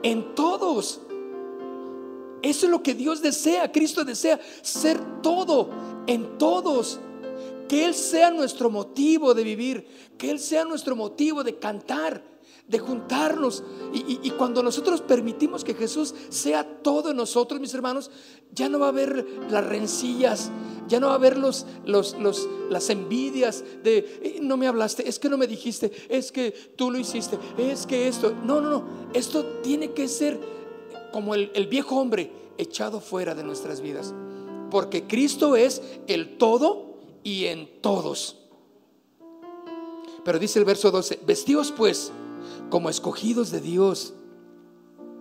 en 0.03 0.35
todos. 0.35 1.01
Eso 2.43 2.67
es 2.67 2.71
lo 2.71 2.83
que 2.83 2.93
Dios 2.93 3.23
desea, 3.23 3.73
Cristo 3.73 4.05
desea 4.05 4.39
ser 4.61 5.01
todo 5.23 5.71
en 6.07 6.37
todos. 6.37 7.01
Que 7.69 7.85
Él 7.85 7.95
sea 7.95 8.31
nuestro 8.31 8.71
motivo 8.71 9.35
de 9.35 9.45
vivir, 9.45 9.87
que 10.17 10.31
Él 10.31 10.39
sea 10.39 10.65
nuestro 10.65 10.97
motivo 10.97 11.45
de 11.45 11.59
cantar, 11.59 12.23
de 12.67 12.79
juntarnos. 12.79 13.63
Y, 13.93 14.31
cuando 14.33 14.63
nosotros 14.63 15.01
permitimos 15.01 15.65
que 15.65 15.75
Jesús 15.75 16.15
sea 16.29 16.83
todo 16.83 17.11
en 17.11 17.17
nosotros, 17.17 17.61
mis 17.61 17.75
hermanos, 17.75 18.11
ya 18.53 18.69
no 18.69 18.79
va 18.79 18.87
a 18.87 18.91
haber 18.91 19.27
las 19.51 19.67
rencillas, 19.67 20.51
ya 20.87 21.01
no 21.01 21.09
va 21.09 21.15
a 21.15 21.17
haber 21.17 21.39
los, 21.39 21.67
los, 21.85 22.17
las 22.71 22.91
envidias 22.91 23.65
de 23.83 23.99
eh, 24.23 24.39
no 24.41 24.57
me 24.57 24.67
hablaste, 24.67 25.09
es 25.09 25.19
que 25.19 25.29
no 25.29 25.37
me 25.37 25.47
dijiste, 25.47 25.93
es 26.09 26.33
que 26.33 26.53
tú 26.77 26.91
lo 26.91 26.99
hiciste, 26.99 27.39
es 27.57 27.87
que 27.87 28.09
esto. 28.09 28.35
No, 28.45 28.61
no, 28.61 28.71
no. 28.71 28.85
Esto 29.13 29.45
tiene 29.63 29.93
que 29.93 30.09
ser 30.09 30.39
como 31.13 31.35
el, 31.35 31.51
el 31.55 31.67
viejo 31.67 31.97
hombre 31.97 32.31
echado 32.59 33.01
fuera 33.01 33.35
de 33.35 33.45
nuestras 33.45 33.81
vidas. 33.81 34.15
Porque 34.71 35.07
Cristo 35.07 35.57
es 35.57 35.81
el 36.07 36.37
todo 36.37 36.88
y 37.23 37.47
en 37.47 37.81
todos. 37.81 38.37
Pero 40.25 40.39
dice 40.39 40.59
el 40.59 40.65
verso 40.65 40.91
12, 40.91 41.21
vestidos 41.27 41.73
pues 41.73 42.13
como 42.71 42.91
escogidos 42.91 43.51
de 43.51 43.61
Dios, 43.61 44.15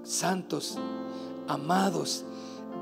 santos, 0.04 0.78
amados, 1.48 2.26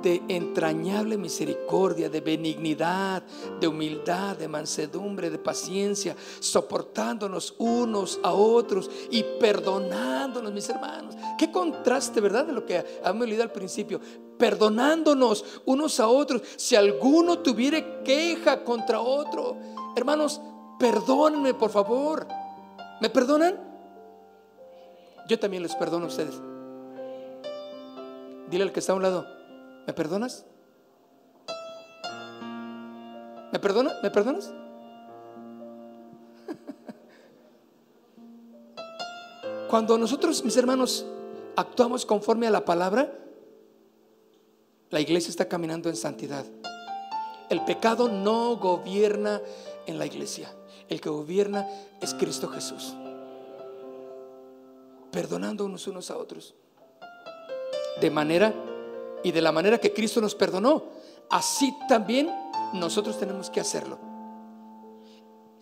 de 0.05 0.21
entrañable 0.27 1.17
misericordia, 1.17 2.09
de 2.09 2.21
benignidad, 2.21 3.23
de 3.59 3.67
humildad, 3.67 4.37
de 4.37 4.47
mansedumbre, 4.47 5.31
de 5.31 5.39
paciencia, 5.39 6.15
soportándonos 6.39 7.55
unos 7.57 8.19
a 8.21 8.31
otros 8.31 8.87
y 9.09 9.23
perdonándonos, 9.39 10.53
mis 10.53 10.69
hermanos. 10.69 11.15
Qué 11.39 11.51
contraste, 11.51 12.21
¿verdad? 12.21 12.45
De 12.45 12.53
lo 12.53 12.67
que 12.67 12.85
habíamos 13.03 13.27
leído 13.27 13.41
al 13.41 13.51
principio. 13.51 13.99
Perdonándonos 14.37 15.43
unos 15.65 15.99
a 15.99 16.07
otros. 16.07 16.43
Si 16.55 16.75
alguno 16.75 17.39
tuviera 17.39 18.03
queja 18.03 18.63
contra 18.63 19.01
otro, 19.01 19.57
hermanos, 19.95 20.39
perdónenme, 20.77 21.55
por 21.55 21.71
favor. 21.71 22.27
¿Me 23.01 23.09
perdonan? 23.09 23.59
Yo 25.27 25.39
también 25.39 25.63
les 25.63 25.75
perdono 25.75 26.05
a 26.05 26.09
ustedes. 26.09 26.39
Dile 28.51 28.65
al 28.65 28.71
que 28.71 28.79
está 28.79 28.93
a 28.93 28.95
un 28.95 29.01
lado, 29.01 29.34
¿me 29.85 29.93
perdonas? 29.93 30.45
¿Me 33.51 33.59
perdonas? 33.59 33.95
¿Me 34.03 34.11
perdonas? 34.11 34.53
Cuando 39.69 39.97
nosotros, 39.97 40.43
mis 40.43 40.57
hermanos, 40.57 41.05
actuamos 41.55 42.05
conforme 42.05 42.47
a 42.47 42.51
la 42.51 42.65
palabra, 42.65 43.13
la 44.89 44.99
iglesia 44.99 45.29
está 45.29 45.47
caminando 45.47 45.89
en 45.89 45.95
santidad. 45.95 46.45
El 47.49 47.63
pecado 47.63 48.09
no 48.09 48.57
gobierna 48.57 49.41
en 49.85 49.99
la 49.99 50.05
iglesia. 50.05 50.53
El 50.89 51.01
que 51.01 51.09
gobierna 51.09 51.67
es 52.01 52.13
Cristo 52.13 52.47
Jesús. 52.49 52.93
Perdonando 55.11 55.65
unos 55.65 55.87
unos 55.87 56.11
a 56.11 56.17
otros. 56.17 56.55
De 58.01 58.11
manera 58.11 58.53
y 59.25 59.31
de 59.31 59.41
la 59.41 59.51
manera 59.51 59.79
que 59.79 59.91
Cristo 59.91 60.21
nos 60.21 60.35
perdonó, 60.35 60.83
así 61.31 61.75
también 61.89 62.29
nosotros 62.73 63.17
tenemos 63.17 63.49
que 63.49 63.59
hacerlo. 63.59 63.97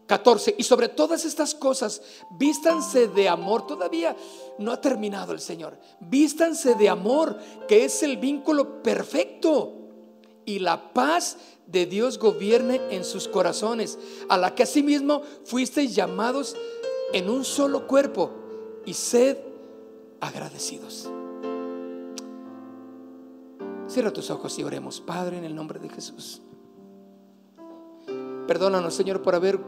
14. 0.05 0.55
Y 0.57 0.63
sobre 0.63 0.89
todas 0.89 1.23
estas 1.23 1.55
cosas, 1.55 2.01
vístanse 2.31 3.07
de 3.07 3.29
amor. 3.29 3.65
Todavía 3.65 4.17
no 4.59 4.73
ha 4.73 4.81
terminado 4.81 5.31
el 5.31 5.39
Señor. 5.39 5.79
Vístanse 6.01 6.75
de 6.75 6.89
amor, 6.89 7.39
que 7.65 7.85
es 7.85 8.03
el 8.03 8.17
vínculo 8.17 8.83
perfecto. 8.83 9.71
Y 10.43 10.59
la 10.59 10.91
paz 10.91 11.37
de 11.65 11.85
Dios 11.85 12.19
gobierne 12.19 12.81
en 12.89 13.05
sus 13.05 13.29
corazones, 13.29 13.97
a 14.27 14.35
la 14.35 14.53
que 14.53 14.63
asimismo 14.63 15.21
fuisteis 15.45 15.95
llamados 15.95 16.57
en 17.13 17.29
un 17.29 17.45
solo 17.45 17.87
cuerpo. 17.87 18.29
Y 18.85 18.93
sed 18.93 19.37
agradecidos. 20.19 21.07
Cierra 23.93 24.11
tus 24.11 24.31
ojos 24.31 24.57
y 24.57 24.63
oremos, 24.63 24.99
Padre, 25.01 25.37
en 25.37 25.43
el 25.43 25.53
nombre 25.53 25.79
de 25.79 25.87
Jesús. 25.87 26.41
Perdónanos, 28.47 28.95
Señor, 28.95 29.21
por 29.21 29.35
haber 29.35 29.59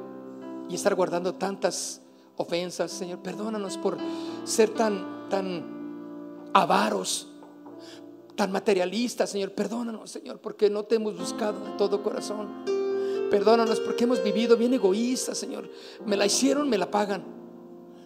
y 0.67 0.73
estar 0.73 0.95
guardando 0.95 1.35
tantas 1.35 2.01
ofensas, 2.35 2.89
Señor. 2.89 3.19
Perdónanos 3.19 3.77
por 3.77 3.99
ser 4.43 4.71
tan, 4.71 5.29
tan 5.29 6.49
avaros, 6.55 7.27
tan 8.35 8.51
materialistas, 8.51 9.29
Señor. 9.29 9.51
Perdónanos, 9.51 10.09
Señor, 10.09 10.39
porque 10.39 10.71
no 10.71 10.85
te 10.85 10.95
hemos 10.95 11.15
buscado 11.15 11.63
de 11.63 11.73
todo 11.77 12.01
corazón. 12.01 12.65
Perdónanos 13.29 13.79
porque 13.79 14.05
hemos 14.05 14.23
vivido 14.23 14.57
bien 14.57 14.73
egoístas, 14.73 15.37
Señor. 15.37 15.69
Me 16.03 16.17
la 16.17 16.25
hicieron, 16.25 16.67
me 16.67 16.79
la 16.79 16.89
pagan. 16.89 17.23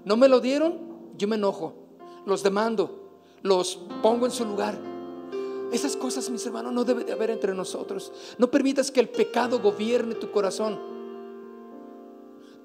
No 0.04 0.18
me 0.18 0.28
lo 0.28 0.42
dieron, 0.42 1.14
yo 1.18 1.30
me 1.30 1.38
enojo. 1.38 1.76
Los 2.26 2.44
demando, 2.44 3.22
los 3.42 3.80
pongo 4.04 4.26
en 4.26 4.34
su 4.34 4.44
lugar. 4.44 4.89
Esas 5.72 5.96
cosas, 5.96 6.30
mis 6.30 6.46
hermanos, 6.46 6.74
no 6.74 6.84
debe 6.84 7.04
de 7.04 7.14
haber 7.14 7.30
entre 7.30 7.54
nosotros. 7.54 8.12
No 8.38 8.50
permitas 8.50 8.92
que 8.92 9.00
el 9.00 9.10
pecado 9.10 9.60
gobierne 9.60 10.16
tu 10.16 10.32
corazón 10.32 11.00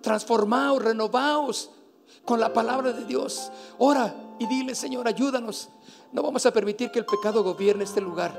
transformaos, 0.04 0.84
renovaos 0.84 1.70
con 2.24 2.38
la 2.38 2.52
palabra 2.52 2.92
de 2.92 3.06
Dios. 3.06 3.50
Ora 3.78 4.14
y 4.38 4.46
dile, 4.46 4.74
Señor, 4.76 5.08
ayúdanos. 5.08 5.70
No 6.12 6.22
vamos 6.22 6.46
a 6.46 6.52
permitir 6.52 6.92
que 6.92 7.00
el 7.00 7.06
pecado 7.06 7.42
gobierne 7.42 7.82
este 7.82 8.00
lugar. 8.00 8.38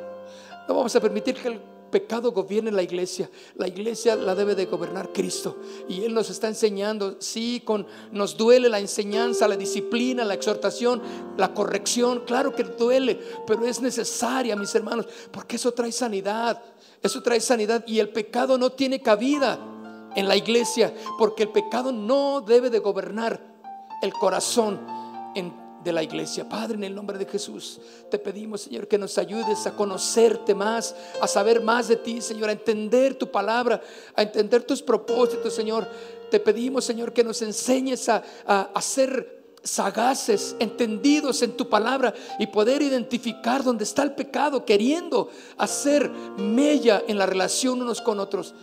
No 0.70 0.76
vamos 0.76 0.96
a 0.96 1.02
permitir 1.02 1.36
que 1.36 1.50
el 1.50 1.62
pecado 1.92 2.32
gobierne 2.32 2.72
la 2.72 2.84
iglesia. 2.84 3.30
La 3.56 3.68
iglesia 3.68 4.16
la 4.16 4.36
debe 4.36 4.56
de 4.56 4.66
gobernar 4.66 5.12
Cristo. 5.14 5.58
Y 5.88 6.04
Él 6.04 6.14
nos 6.14 6.30
está 6.30 6.48
enseñando, 6.48 7.18
sí, 7.20 7.62
con, 7.64 7.88
nos 8.12 8.38
duele 8.38 8.70
la 8.70 8.80
enseñanza, 8.80 9.48
la 9.48 9.58
disciplina, 9.58 10.26
la 10.26 10.34
exhortación, 10.34 11.02
la 11.38 11.54
corrección. 11.54 12.24
Claro 12.26 12.54
que 12.54 12.64
duele, 12.64 13.20
pero 13.48 13.66
es 13.66 13.82
necesaria, 13.82 14.56
mis 14.56 14.74
hermanos, 14.76 15.08
porque 15.32 15.56
eso 15.56 15.72
trae 15.72 15.92
sanidad. 15.92 16.62
Eso 17.02 17.22
trae 17.22 17.40
sanidad 17.40 17.84
y 17.88 18.00
el 18.00 18.10
pecado 18.10 18.58
no 18.58 18.72
tiene 18.72 19.02
cabida 19.02 19.60
en 20.16 20.28
la 20.28 20.36
iglesia, 20.36 20.94
porque 21.18 21.44
el 21.44 21.50
pecado 21.50 21.92
no 21.92 22.42
debe 22.42 22.70
de 22.70 22.80
gobernar 22.80 23.42
el 24.02 24.14
corazón 24.14 24.80
de 25.86 25.94
la 25.94 26.04
iglesia. 26.04 26.50
Padre, 26.50 26.76
en 26.76 26.84
el 26.84 26.96
nombre 26.96 27.18
de 27.18 27.26
Jesús, 27.26 27.80
te 28.10 28.20
pedimos, 28.20 28.62
Señor, 28.62 28.88
que 28.88 28.98
nos 28.98 29.18
ayudes 29.18 29.66
a 29.68 29.76
conocerte 29.76 30.54
más, 30.54 30.96
a 31.22 31.28
saber 31.28 31.62
más 31.62 31.88
de 31.88 31.96
ti, 31.96 32.22
Señor, 32.22 32.50
a 32.50 32.54
entender 32.54 33.16
tu 33.16 33.30
palabra, 33.32 33.82
a 34.16 34.24
entender 34.24 34.64
tus 34.64 34.82
propósitos, 34.82 35.54
Señor. 35.54 35.88
Te 36.32 36.40
pedimos, 36.40 36.84
Señor, 36.84 37.14
que 37.14 37.24
nos 37.24 37.42
enseñes 37.44 38.10
a, 38.10 38.24
a 38.48 38.82
ser 38.82 39.54
sagaces, 39.64 40.56
entendidos 40.60 41.42
en 41.44 41.56
tu 41.56 41.70
palabra 41.70 42.14
y 42.40 42.48
poder 42.48 42.82
identificar 42.82 43.64
dónde 43.64 43.84
está 43.84 44.02
el 44.04 44.14
pecado, 44.14 44.66
queriendo 44.66 45.30
hacer 45.58 46.10
mella 46.38 47.04
en 47.08 47.18
la 47.18 47.28
relación 47.28 47.82
unos 47.82 48.02
con 48.02 48.20
otros. 48.20 48.56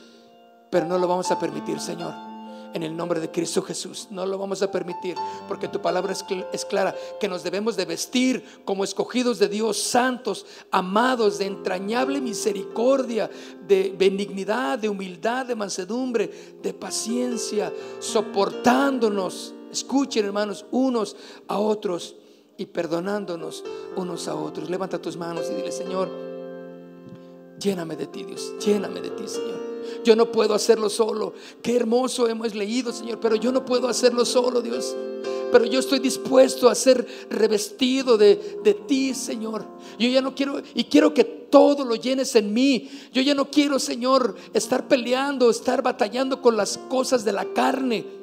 Pero 0.71 0.87
no 0.87 0.99
lo 0.99 1.07
vamos 1.07 1.31
a 1.31 1.39
permitir, 1.39 1.79
Señor. 1.79 2.32
En 2.75 2.83
el 2.83 2.97
nombre 2.97 3.21
de 3.21 3.31
Cristo 3.31 3.61
Jesús, 3.63 4.09
no 4.11 4.25
lo 4.25 4.39
vamos 4.39 4.63
a 4.63 4.71
permitir, 4.71 5.15
porque 5.47 5.69
tu 5.69 5.83
palabra 5.83 6.15
es, 6.53 6.65
clara, 6.65 6.95
que 7.21 7.29
nos 7.29 7.43
debemos 7.43 7.77
de 7.77 7.85
vestir 7.85 8.63
como 8.65 8.83
escogidos 8.83 9.39
de 9.39 9.49
Dios, 9.49 9.77
santos, 9.83 10.47
amados, 10.71 11.39
de 11.39 11.47
entrañable 11.47 12.21
misericordia, 12.21 13.31
de 13.67 13.95
benignidad, 13.97 14.79
de 14.79 14.89
humildad, 14.89 15.45
de 15.45 15.55
mansedumbre, 15.55 16.31
de 16.63 16.73
paciencia, 16.73 17.73
soportándonos, 17.99 19.55
escuchen 19.71 20.25
hermanos, 20.25 20.65
unos 20.71 21.17
a 21.49 21.59
otros 21.59 22.17
y 22.57 22.67
perdonándonos 22.67 23.65
unos 23.97 24.29
a 24.29 24.35
otros. 24.35 24.71
Levanta 24.71 25.01
tus 25.01 25.17
manos 25.17 25.51
y 25.51 25.57
dile, 25.57 25.73
Señor, 25.73 26.11
lléname 27.59 27.97
de 27.97 28.07
ti, 28.07 28.25
Dios, 28.25 28.55
lléname 28.65 29.03
de 29.03 29.11
ti, 29.11 29.29
Señor. 29.29 29.72
Yo 30.05 30.17
no 30.17 30.31
puedo 30.33 30.55
hacerlo 30.55 30.89
solo. 30.89 31.35
Qué 31.63 31.77
hermoso 31.77 32.29
hemos 32.29 32.55
leído, 32.55 32.93
Señor, 32.93 33.21
pero 33.21 33.37
yo 33.37 33.53
no 33.53 33.65
puedo 33.65 33.89
hacerlo 33.89 34.25
solo, 34.25 34.63
Dios. 34.63 34.95
Pero 35.51 35.67
yo 35.67 35.81
estoy 35.81 35.99
dispuesto 35.99 36.69
a 36.69 36.75
ser 36.75 37.07
revestido 37.29 38.17
de, 38.17 38.59
de 38.65 38.75
ti, 38.75 39.15
Señor. 39.15 39.65
Yo 39.99 40.09
ya 40.09 40.23
no 40.23 40.35
quiero, 40.35 40.63
y 40.75 40.85
quiero 40.85 41.13
que 41.13 41.25
todo 41.25 41.85
lo 41.85 41.95
llenes 41.95 42.35
en 42.35 42.53
mí. 42.55 42.91
Yo 43.13 43.21
ya 43.21 43.35
no 43.35 43.51
quiero, 43.51 43.79
Señor, 43.79 44.35
estar 44.55 44.89
peleando, 44.89 45.51
estar 45.51 45.83
batallando 45.83 46.41
con 46.41 46.57
las 46.57 46.79
cosas 46.79 47.25
de 47.25 47.33
la 47.33 47.45
carne. 47.53 48.22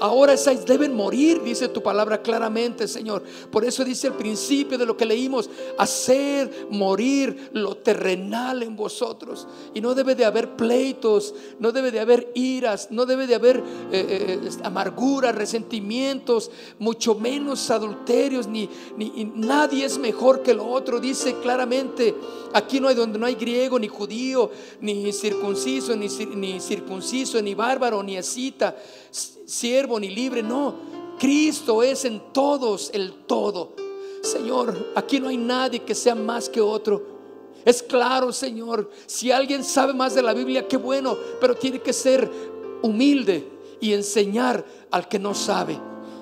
Ahora 0.00 0.32
esas 0.32 0.64
deben 0.64 0.94
morir, 0.94 1.42
dice 1.42 1.68
tu 1.68 1.82
palabra 1.82 2.22
claramente, 2.22 2.88
Señor. 2.88 3.22
Por 3.50 3.66
eso 3.66 3.84
dice 3.84 4.06
el 4.06 4.14
principio 4.14 4.78
de 4.78 4.86
lo 4.86 4.96
que 4.96 5.04
leímos, 5.04 5.50
hacer 5.76 6.68
morir 6.70 7.50
lo 7.52 7.76
terrenal 7.76 8.62
en 8.62 8.76
vosotros. 8.76 9.46
Y 9.74 9.82
no 9.82 9.94
debe 9.94 10.14
de 10.14 10.24
haber 10.24 10.56
pleitos, 10.56 11.34
no 11.58 11.70
debe 11.70 11.90
de 11.90 12.00
haber 12.00 12.32
iras, 12.34 12.88
no 12.90 13.04
debe 13.04 13.26
de 13.26 13.34
haber 13.34 13.58
eh, 13.58 14.40
eh, 14.42 14.50
amarguras, 14.64 15.34
resentimientos, 15.34 16.50
mucho 16.78 17.14
menos 17.14 17.70
adulterios, 17.70 18.46
ni, 18.46 18.70
ni 18.96 19.30
nadie 19.34 19.84
es 19.84 19.98
mejor 19.98 20.42
que 20.42 20.54
lo 20.54 20.66
otro. 20.66 20.98
Dice 20.98 21.36
claramente, 21.42 22.14
aquí 22.54 22.80
no 22.80 22.88
hay 22.88 22.94
donde 22.94 23.18
no 23.18 23.26
hay 23.26 23.34
griego, 23.34 23.78
ni 23.78 23.88
judío, 23.88 24.50
ni 24.80 25.12
circunciso, 25.12 25.94
ni, 25.94 26.08
ni 26.08 26.58
circunciso, 26.58 27.42
ni 27.42 27.54
bárbaro, 27.54 28.02
ni 28.02 28.16
escita 28.16 28.74
siervo 29.50 29.98
ni 29.98 30.08
libre, 30.08 30.42
no. 30.42 30.74
Cristo 31.18 31.82
es 31.82 32.04
en 32.04 32.32
todos 32.32 32.90
el 32.94 33.12
todo. 33.26 33.74
Señor, 34.22 34.92
aquí 34.94 35.18
no 35.18 35.28
hay 35.28 35.36
nadie 35.36 35.80
que 35.80 35.94
sea 35.94 36.14
más 36.14 36.48
que 36.48 36.60
otro. 36.60 37.18
Es 37.64 37.82
claro, 37.82 38.32
Señor, 38.32 38.90
si 39.06 39.30
alguien 39.30 39.64
sabe 39.64 39.92
más 39.92 40.14
de 40.14 40.22
la 40.22 40.32
Biblia, 40.32 40.66
qué 40.66 40.76
bueno, 40.76 41.16
pero 41.40 41.54
tiene 41.56 41.80
que 41.80 41.92
ser 41.92 42.30
humilde 42.82 43.46
y 43.80 43.92
enseñar 43.92 44.64
al 44.90 45.08
que 45.08 45.18
no 45.18 45.34
sabe. 45.34 45.78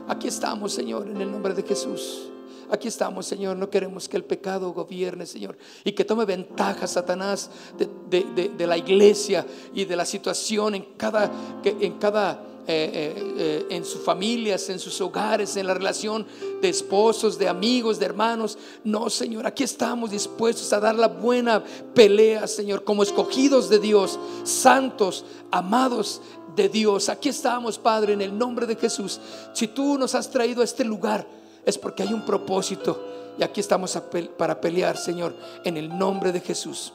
Aquí 0.09 0.27
estamos, 0.27 0.73
Señor, 0.73 1.07
en 1.07 1.21
el 1.21 1.31
nombre 1.31 1.55
de 1.55 1.62
Jesús. 1.62 2.31
Aquí 2.71 2.88
estamos, 2.88 3.27
Señor. 3.27 3.57
No 3.57 3.71
queremos 3.71 4.09
que 4.09 4.17
el 4.17 4.25
pecado 4.25 4.73
gobierne, 4.73 5.27
Señor. 5.27 5.57
Y 5.85 5.93
que 5.93 6.05
tome 6.05 6.25
ventaja 6.25 6.87
Satanás 6.87 7.51
de, 7.79 8.67
la 8.67 8.77
iglesia 8.77 9.47
y 9.75 9.85
de 9.85 9.97
la 9.97 10.05
situación 10.05 10.75
en 10.75 10.83
cada, 10.97 11.31
en 11.64 11.99
cada 11.99 12.48
eh, 12.71 12.91
eh, 12.93 13.35
eh, 13.39 13.67
en 13.71 13.83
sus 13.83 14.03
familias, 14.03 14.69
en 14.69 14.79
sus 14.79 15.01
hogares, 15.01 15.57
en 15.57 15.67
la 15.67 15.73
relación 15.73 16.27
de 16.61 16.69
esposos, 16.69 17.39
de 17.39 17.49
amigos, 17.49 17.99
de 17.99 18.05
hermanos. 18.05 18.59
No, 18.85 19.09
Señor, 19.09 19.47
aquí 19.47 19.65
estamos 19.65 20.11
dispuestos 20.11 20.71
a 20.75 20.79
dar 20.79 20.95
la 20.95 21.09
buena 21.09 21.65
pelea, 21.95 22.47
Señor, 22.47 22.85
como 22.85 23.03
escogidos 23.03 23.71
de 23.71 23.79
Dios, 23.79 24.21
santos, 24.45 25.25
amados 25.51 26.21
de 26.57 26.69
Dios. 26.69 27.09
Aquí 27.09 27.31
estamos, 27.31 27.79
Padre, 27.79 28.13
en 28.13 28.21
el 28.21 28.37
nombre 28.37 28.67
de 28.67 28.77
Jesús. 28.77 29.19
Si 29.55 29.69
tú 29.69 29.97
nos 29.97 30.15
has 30.15 30.31
traído 30.31 30.61
a 30.61 30.65
este 30.65 30.85
lugar, 30.85 31.27
es 31.65 31.79
porque 31.79 32.03
hay 32.03 32.13
un 32.13 32.27
propósito. 32.27 33.03
Y 33.39 33.45
aquí 33.45 33.61
estamos 33.61 33.99
para 34.37 34.61
pelear, 34.61 34.99
Señor, 34.99 35.35
en 35.65 35.79
el 35.79 35.97
nombre 35.97 36.33
de 36.33 36.41
Jesús. 36.41 36.93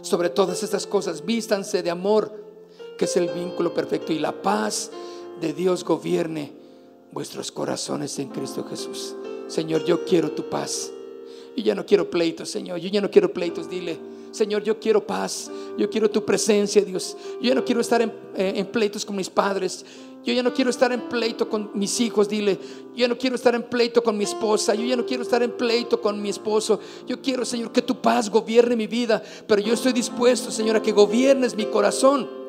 Sobre 0.00 0.30
todas 0.30 0.62
estas 0.62 0.86
cosas, 0.86 1.26
vístanse 1.26 1.82
de 1.82 1.90
amor 1.90 2.45
que 2.96 3.04
es 3.06 3.16
el 3.16 3.28
vínculo 3.28 3.74
perfecto, 3.74 4.12
y 4.12 4.18
la 4.18 4.42
paz 4.42 4.90
de 5.40 5.52
Dios 5.52 5.84
gobierne 5.84 6.52
vuestros 7.12 7.52
corazones 7.52 8.18
en 8.18 8.28
Cristo 8.28 8.64
Jesús. 8.68 9.14
Señor, 9.48 9.84
yo 9.84 10.04
quiero 10.04 10.32
tu 10.32 10.48
paz. 10.48 10.92
Y 11.54 11.62
ya 11.62 11.74
no 11.74 11.86
quiero 11.86 12.10
pleitos, 12.10 12.50
Señor. 12.50 12.78
Yo 12.78 12.90
ya 12.90 13.00
no 13.00 13.10
quiero 13.10 13.32
pleitos. 13.32 13.70
Dile, 13.70 13.98
Señor, 14.30 14.62
yo 14.62 14.78
quiero 14.78 15.06
paz. 15.06 15.50
Yo 15.78 15.88
quiero 15.88 16.10
tu 16.10 16.24
presencia, 16.24 16.82
Dios. 16.82 17.16
Yo 17.40 17.48
ya 17.48 17.54
no 17.54 17.64
quiero 17.64 17.80
estar 17.80 18.02
en, 18.02 18.12
eh, 18.36 18.54
en 18.56 18.66
pleitos 18.66 19.06
con 19.06 19.16
mis 19.16 19.30
padres. 19.30 19.84
Yo 20.22 20.34
ya 20.34 20.42
no 20.42 20.52
quiero 20.52 20.70
estar 20.70 20.92
en 20.92 21.08
pleito 21.08 21.48
con 21.48 21.70
mis 21.72 22.00
hijos, 22.00 22.28
dile. 22.28 22.58
Yo 22.90 22.96
ya 22.96 23.08
no 23.08 23.16
quiero 23.16 23.36
estar 23.36 23.54
en 23.54 23.62
pleito 23.62 24.02
con 24.02 24.18
mi 24.18 24.24
esposa. 24.24 24.74
Yo 24.74 24.84
ya 24.84 24.96
no 24.96 25.06
quiero 25.06 25.22
estar 25.22 25.42
en 25.42 25.52
pleito 25.56 26.00
con 26.00 26.20
mi 26.20 26.28
esposo. 26.28 26.80
Yo 27.06 27.22
quiero, 27.22 27.44
Señor, 27.44 27.72
que 27.72 27.80
tu 27.80 28.02
paz 28.02 28.28
gobierne 28.28 28.76
mi 28.76 28.88
vida. 28.88 29.22
Pero 29.46 29.62
yo 29.62 29.72
estoy 29.72 29.92
dispuesto, 29.92 30.50
Señor, 30.50 30.76
a 30.76 30.82
que 30.82 30.92
gobiernes 30.92 31.54
mi 31.56 31.66
corazón. 31.66 32.45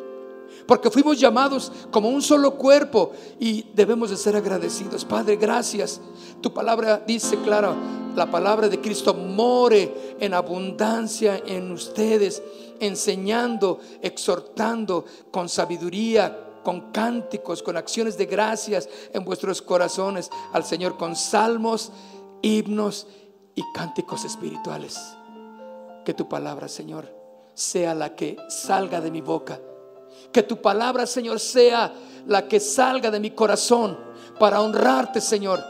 Porque 0.67 0.91
fuimos 0.91 1.19
llamados 1.19 1.71
como 1.91 2.10
un 2.10 2.21
solo 2.21 2.56
cuerpo 2.56 3.12
y 3.39 3.63
debemos 3.73 4.10
de 4.10 4.17
ser 4.17 4.36
agradecidos. 4.36 5.06
Padre, 5.06 5.38
gracias. 5.38 6.01
Tu 6.41 6.53
palabra 6.53 7.01
dice, 7.08 7.38
claro, 7.38 7.73
la 8.15 8.30
palabra 8.30 8.67
de 8.67 8.82
Cristo 8.82 9.13
more 9.13 10.15
en 10.19 10.34
abundancia 10.34 11.41
en 11.45 11.71
ustedes, 11.71 12.43
enseñando, 12.80 13.80
exhortando 14.01 15.06
con 15.32 15.47
sabiduría, 15.47 16.45
con 16.63 16.91
cánticos, 16.91 17.63
con 17.63 17.77
acciones 17.77 18.17
de 18.17 18.25
gracias 18.25 18.89
en 19.13 19.23
vuestros 19.23 19.62
corazones 19.62 20.30
al 20.51 20.65
Señor, 20.65 20.97
con 20.97 21.15
salmos, 21.15 21.91
himnos 22.41 23.08
y 23.56 23.63
cánticos 23.73 24.25
espirituales. 24.25 24.99
Que 26.03 26.13
tu 26.13 26.27
palabra, 26.27 26.67
Señor, 26.67 27.13
sea 27.53 27.95
la 27.95 28.15
que 28.15 28.36
salga 28.49 28.99
de 28.99 29.12
mi 29.12 29.21
boca. 29.21 29.62
Que 30.31 30.43
tu 30.43 30.61
palabra, 30.61 31.05
Señor, 31.05 31.39
sea 31.39 31.93
la 32.25 32.47
que 32.47 32.59
salga 32.59 33.09
de 33.09 33.19
mi 33.19 33.31
corazón 33.31 33.97
para 34.39 34.61
honrarte, 34.61 35.21
Señor. 35.21 35.63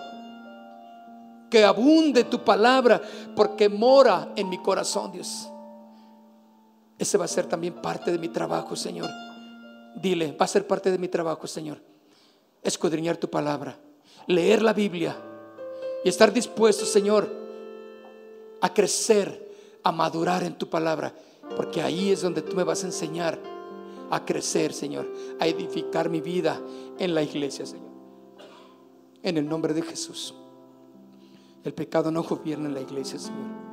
Que 1.50 1.64
abunde 1.64 2.26
tu 2.26 2.44
palabra 2.44 3.02
porque 3.36 3.70
mora 3.70 4.34
en 4.36 4.50
mi 4.50 4.58
corazón, 4.58 5.12
Dios. 5.12 5.50
Ese 6.98 7.18
va 7.18 7.26
a 7.26 7.30
ser 7.30 7.46
también 7.46 7.76
parte 7.76 8.12
de 8.12 8.18
mi 8.18 8.28
trabajo, 8.28 8.76
Señor 8.76 9.10
Dile, 10.02 10.36
va 10.40 10.46
a 10.46 10.48
ser 10.48 10.68
parte 10.68 10.92
de 10.92 10.98
mi 10.98 11.08
trabajo, 11.08 11.48
Señor. 11.48 11.82
Escudriñar 12.62 13.18
tu 13.18 13.30
palabra, 13.30 13.78
leer 14.28 14.62
la 14.62 14.74
Biblia 14.74 15.18
y 16.04 16.10
estar 16.10 16.32
dispuesto, 16.32 16.86
Señor, 16.86 17.28
a 18.62 18.74
crecer, 18.74 19.80
a 19.84 19.92
madurar 19.92 20.44
en 20.44 20.56
tu 20.56 20.70
palabra, 20.70 21.14
porque 21.56 21.82
ahí 21.82 22.12
es 22.12 22.22
donde 22.22 22.42
tú 22.42 22.56
me 22.56 22.64
vas 22.64 22.84
a 22.84 22.88
enseñar 22.88 23.40
a 24.10 24.26
crecer, 24.26 24.74
Señor, 24.74 25.08
a 25.40 25.48
edificar 25.48 26.10
mi 26.10 26.22
vida 26.22 26.62
en 26.98 27.14
la 27.14 27.24
iglesia, 27.24 27.66
Señor. 27.66 27.92
En 29.24 29.38
el 29.38 29.48
nombre 29.48 29.74
de 29.74 29.82
Jesús. 29.82 30.34
El 31.64 31.74
pecado 31.74 32.12
no 32.12 32.24
gobierna 32.24 32.68
en 32.68 32.74
la 32.74 32.82
iglesia, 32.82 33.20
Señor. 33.20 33.68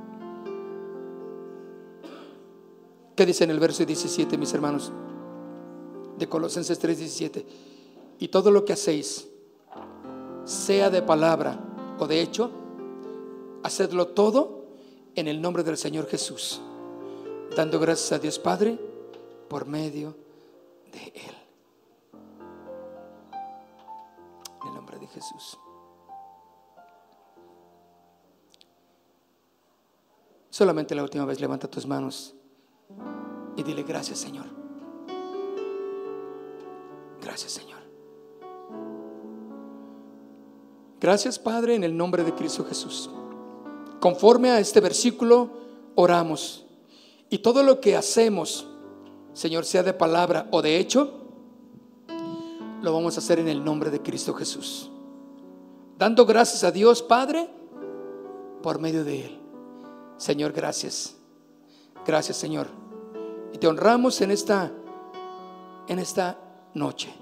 ¿Qué 3.15 3.25
dice 3.25 3.45
en 3.45 3.51
el 3.51 3.61
verso 3.61 3.85
17, 3.85 4.37
mis 4.37 4.53
hermanos? 4.53 4.93
de 6.19 6.29
Colosenses 6.29 6.81
3:17. 6.81 7.45
Y 8.19 8.29
todo 8.29 8.51
lo 8.51 8.65
que 8.65 8.73
hacéis, 8.73 9.29
sea 10.45 10.91
de 10.91 11.03
palabra 11.03 11.59
o 11.99 12.07
de 12.07 12.21
hecho, 12.21 12.51
hacedlo 13.63 14.09
todo 14.09 14.67
en 15.15 15.29
el 15.29 15.41
nombre 15.41 15.63
del 15.63 15.77
Señor 15.77 16.07
Jesús, 16.07 16.61
dando 17.57 17.79
gracias 17.81 18.13
a 18.13 18.19
Dios 18.19 18.39
Padre 18.39 18.79
por 19.49 19.67
medio 19.67 20.17
Él. 20.99 21.37
En 24.63 24.69
el 24.69 24.75
nombre 24.75 24.99
de 24.99 25.07
Jesús. 25.09 25.59
Solamente 30.51 30.95
la 30.95 31.03
última 31.03 31.25
vez 31.25 31.41
levanta 31.41 31.69
tus 31.69 31.87
manos 31.87 32.35
y 33.57 33.63
dile 33.63 33.83
gracias 33.83 34.19
Señor. 34.19 34.65
Gracias, 37.25 37.53
Señor. 37.53 37.81
Gracias, 41.01 41.39
Padre, 41.39 41.75
en 41.75 41.83
el 41.83 41.97
nombre 41.97 42.23
de 42.23 42.35
Cristo 42.35 42.65
Jesús. 42.65 43.11
Conforme 43.99 44.51
a 44.51 44.61
este 44.61 44.81
versículo, 44.81 45.51
oramos. 45.95 46.67
Y 47.31 47.39
todo 47.39 47.63
lo 47.63 47.81
que 47.81 47.97
hacemos, 47.97 48.69
Señor, 49.35 49.65
sea 49.65 49.83
de 49.83 49.93
palabra 49.93 50.49
o 50.51 50.63
de 50.63 50.79
hecho, 50.79 51.13
lo 52.81 52.93
vamos 52.93 53.17
a 53.17 53.21
hacer 53.21 53.39
en 53.39 53.49
el 53.49 53.65
nombre 53.65 53.91
de 53.91 54.01
Cristo 54.01 54.33
Jesús. 54.35 54.91
Dando 55.99 56.25
gracias 56.25 56.65
a 56.65 56.71
Dios, 56.71 57.03
Padre, 57.03 57.49
por 58.63 58.81
medio 58.81 59.05
de 59.05 59.27
Él. 59.27 59.41
Señor, 60.17 60.53
gracias. 60.53 61.17
Gracias, 62.07 62.37
Señor. 62.37 62.69
Y 63.53 63.59
te 63.59 63.67
honramos 63.67 64.21
en 64.21 64.31
esta, 64.31 64.73
en 65.89 65.99
esta 65.99 66.39
noche. 66.75 67.13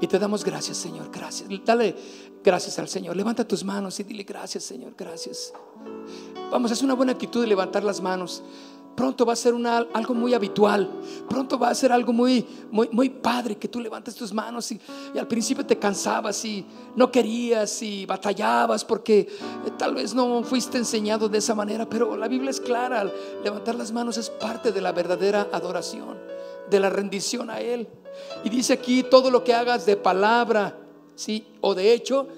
Y 0.00 0.06
te 0.06 0.18
damos 0.18 0.44
gracias, 0.44 0.76
Señor. 0.76 1.10
Gracias. 1.10 1.48
Dale 1.64 1.96
gracias 2.42 2.78
al 2.78 2.88
Señor. 2.88 3.16
Levanta 3.16 3.46
tus 3.46 3.64
manos 3.64 3.98
y 4.00 4.04
dile 4.04 4.22
gracias, 4.22 4.64
Señor. 4.64 4.94
Gracias. 4.96 5.52
Vamos, 6.50 6.70
es 6.70 6.82
una 6.82 6.94
buena 6.94 7.12
actitud 7.12 7.40
de 7.40 7.46
levantar 7.46 7.82
las 7.82 8.00
manos. 8.00 8.42
Pronto 8.94 9.26
va 9.26 9.32
a 9.32 9.36
ser 9.36 9.54
una, 9.54 9.78
algo 9.92 10.14
muy 10.14 10.34
habitual. 10.34 10.88
Pronto 11.28 11.58
va 11.58 11.68
a 11.68 11.74
ser 11.74 11.90
algo 11.90 12.12
muy, 12.12 12.46
muy, 12.70 12.88
muy 12.92 13.08
padre 13.10 13.56
que 13.56 13.66
tú 13.66 13.80
levantes 13.80 14.14
tus 14.14 14.32
manos 14.32 14.70
y, 14.70 14.80
al 15.18 15.26
principio 15.26 15.66
te 15.66 15.78
cansabas 15.78 16.44
y 16.44 16.64
no 16.94 17.10
querías 17.10 17.82
y 17.82 18.06
batallabas 18.06 18.84
porque 18.84 19.20
eh, 19.20 19.70
tal 19.76 19.94
vez 19.94 20.14
no 20.14 20.44
fuiste 20.44 20.78
enseñado 20.78 21.28
de 21.28 21.38
esa 21.38 21.54
manera. 21.54 21.88
Pero 21.88 22.16
la 22.16 22.28
Biblia 22.28 22.50
es 22.50 22.60
clara. 22.60 23.10
Levantar 23.42 23.74
las 23.74 23.90
manos 23.90 24.16
es 24.16 24.30
parte 24.30 24.70
de 24.70 24.80
la 24.80 24.92
verdadera 24.92 25.48
adoración, 25.52 26.16
de 26.70 26.80
la 26.80 26.90
rendición 26.90 27.50
a 27.50 27.60
Él. 27.60 27.88
Y 28.44 28.48
dice 28.48 28.74
aquí, 28.74 29.02
todo 29.02 29.30
lo 29.30 29.42
que 29.42 29.54
hagas 29.54 29.86
de 29.86 29.96
palabra, 29.96 30.78
¿sí? 31.16 31.46
O 31.60 31.74
de 31.74 31.92
hecho, 31.92 32.28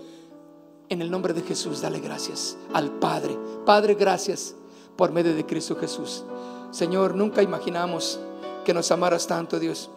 en 0.88 1.02
el 1.02 1.10
nombre 1.10 1.34
de 1.34 1.42
Jesús, 1.42 1.82
dale 1.82 2.00
gracias 2.00 2.56
al 2.72 2.92
Padre. 2.92 3.36
Padre, 3.66 3.94
gracias 3.94 4.54
por 4.96 5.12
medio 5.12 5.34
de 5.34 5.44
Cristo 5.44 5.76
Jesús. 5.76 6.24
Señor, 6.70 7.14
nunca 7.14 7.42
imaginamos 7.42 8.20
que 8.64 8.74
nos 8.74 8.90
amaras 8.90 9.26
tanto, 9.26 9.58
Dios 9.58 9.90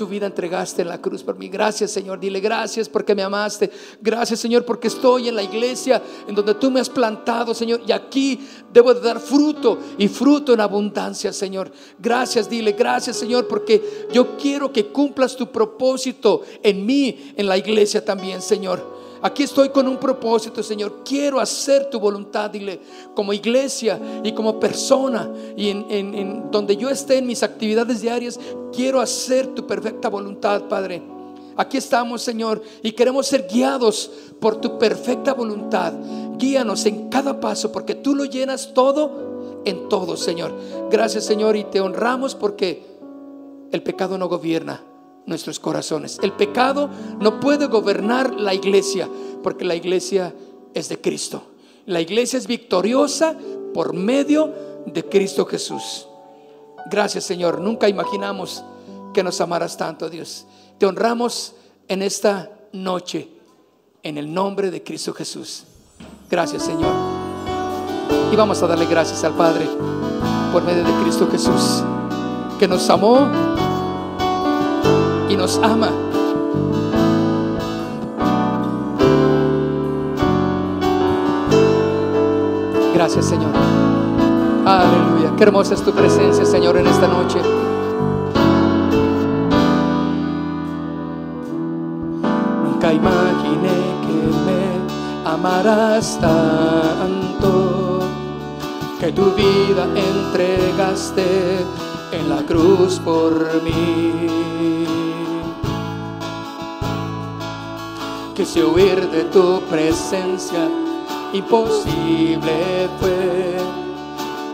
tu 0.00 0.06
vida 0.06 0.24
entregaste 0.24 0.80
en 0.80 0.88
la 0.88 0.98
cruz 0.98 1.22
por 1.22 1.36
mí. 1.36 1.50
Gracias, 1.50 1.90
Señor. 1.90 2.18
Dile 2.18 2.40
gracias 2.40 2.88
porque 2.88 3.14
me 3.14 3.22
amaste. 3.22 3.70
Gracias, 4.00 4.40
Señor, 4.40 4.64
porque 4.64 4.88
estoy 4.88 5.28
en 5.28 5.36
la 5.36 5.42
iglesia 5.42 6.02
en 6.26 6.34
donde 6.34 6.54
tú 6.54 6.70
me 6.70 6.80
has 6.80 6.88
plantado, 6.88 7.52
Señor. 7.52 7.82
Y 7.86 7.92
aquí 7.92 8.40
debo 8.72 8.94
de 8.94 9.00
dar 9.02 9.20
fruto 9.20 9.78
y 9.98 10.08
fruto 10.08 10.54
en 10.54 10.60
abundancia, 10.60 11.34
Señor. 11.34 11.70
Gracias, 11.98 12.48
dile 12.48 12.72
gracias, 12.72 13.18
Señor, 13.18 13.46
porque 13.46 14.06
yo 14.10 14.38
quiero 14.38 14.72
que 14.72 14.86
cumplas 14.86 15.36
tu 15.36 15.52
propósito 15.52 16.44
en 16.62 16.86
mí, 16.86 17.34
en 17.36 17.46
la 17.46 17.58
iglesia 17.58 18.02
también, 18.02 18.40
Señor. 18.40 18.99
Aquí 19.22 19.42
estoy 19.42 19.68
con 19.68 19.86
un 19.86 19.98
propósito, 19.98 20.62
Señor. 20.62 21.02
Quiero 21.04 21.40
hacer 21.40 21.90
tu 21.90 22.00
voluntad, 22.00 22.50
dile, 22.50 22.80
como 23.14 23.32
iglesia 23.32 24.00
y 24.24 24.32
como 24.32 24.58
persona. 24.58 25.30
Y 25.56 25.68
en, 25.68 26.50
donde 26.50 26.76
yo 26.76 26.88
esté 26.88 27.18
en 27.18 27.26
mis 27.26 27.42
actividades 27.42 28.00
diarias, 28.00 28.40
quiero 28.72 29.00
hacer 29.00 29.48
tu 29.48 29.66
perfecta 29.66 30.08
voluntad, 30.08 30.64
Padre. 30.68 31.02
Aquí 31.56 31.76
estamos, 31.76 32.22
Señor, 32.22 32.62
y 32.82 32.92
queremos 32.92 33.26
ser 33.26 33.46
guiados 33.46 34.10
por 34.40 34.60
tu 34.60 34.78
perfecta 34.78 35.34
voluntad. 35.34 35.92
Guíanos 36.38 36.86
en 36.86 37.10
cada 37.10 37.40
paso, 37.40 37.70
porque 37.70 37.94
tú 37.94 38.14
lo 38.14 38.24
llenas 38.24 38.72
todo 38.72 39.60
en 39.66 39.90
todo, 39.90 40.16
Señor. 40.16 40.54
Gracias, 40.90 41.26
Señor, 41.26 41.56
y 41.56 41.64
te 41.64 41.80
honramos 41.80 42.34
porque 42.34 42.86
el 43.70 43.82
pecado 43.82 44.16
no 44.16 44.28
gobierna 44.28 44.84
nuestros 45.26 45.60
corazones. 45.60 46.18
El 46.22 46.32
pecado 46.32 46.90
no 47.20 47.40
puede 47.40 47.66
gobernar 47.66 48.34
la 48.34 48.54
iglesia 48.54 49.08
porque 49.42 49.64
la 49.64 49.74
iglesia 49.74 50.34
es 50.74 50.88
de 50.88 51.00
Cristo. 51.00 51.42
La 51.86 52.00
iglesia 52.00 52.38
es 52.38 52.46
victoriosa 52.46 53.36
por 53.74 53.94
medio 53.94 54.52
de 54.86 55.04
Cristo 55.04 55.46
Jesús. 55.46 56.06
Gracias 56.90 57.24
Señor. 57.24 57.60
Nunca 57.60 57.88
imaginamos 57.88 58.64
que 59.12 59.22
nos 59.22 59.40
amaras 59.40 59.76
tanto, 59.76 60.08
Dios. 60.08 60.46
Te 60.78 60.86
honramos 60.86 61.54
en 61.88 62.02
esta 62.02 62.50
noche 62.72 63.28
en 64.02 64.18
el 64.18 64.32
nombre 64.32 64.70
de 64.70 64.82
Cristo 64.82 65.12
Jesús. 65.12 65.64
Gracias 66.30 66.64
Señor. 66.64 66.92
Y 68.32 68.36
vamos 68.36 68.62
a 68.62 68.66
darle 68.66 68.86
gracias 68.86 69.24
al 69.24 69.34
Padre 69.34 69.66
por 70.52 70.62
medio 70.62 70.84
de 70.84 71.02
Cristo 71.02 71.28
Jesús, 71.30 71.82
que 72.58 72.66
nos 72.66 72.88
amó 72.90 73.28
y 75.30 75.36
nos 75.36 75.58
ama. 75.62 75.90
Gracias, 82.92 83.26
Señor. 83.26 83.50
Aleluya. 84.66 85.34
Qué 85.36 85.44
hermosa 85.44 85.74
es 85.74 85.82
tu 85.82 85.92
presencia, 85.92 86.44
Señor, 86.44 86.76
en 86.76 86.86
esta 86.86 87.06
noche. 87.06 87.38
Nunca 92.64 92.92
imaginé 92.92 93.68
que 94.04 95.28
amarás 95.28 96.18
tanto 96.20 98.00
que 98.98 99.12
tu 99.12 99.30
vida 99.32 99.86
entregaste 99.94 101.64
en 102.12 102.28
la 102.28 102.42
cruz 102.42 102.98
por 102.98 103.62
mí. 103.62 104.89
Quise 108.40 108.64
huir 108.64 109.10
de 109.10 109.24
tu 109.24 109.60
presencia, 109.68 110.66
imposible 111.34 112.88
fue. 112.98 113.58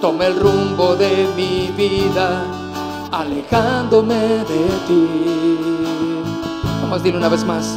Tomé 0.01 0.27
el 0.27 0.41
rumbo 0.41 0.97
de 0.97 1.29
mi 1.37 1.71
vida, 1.77 2.43
alejándome 3.13 4.17
de 4.17 4.67
ti. 4.89 5.07
Vamos 6.83 6.95
a 6.95 6.97
decirlo 6.97 7.19
una 7.21 7.29
vez 7.29 7.45
más. 7.45 7.77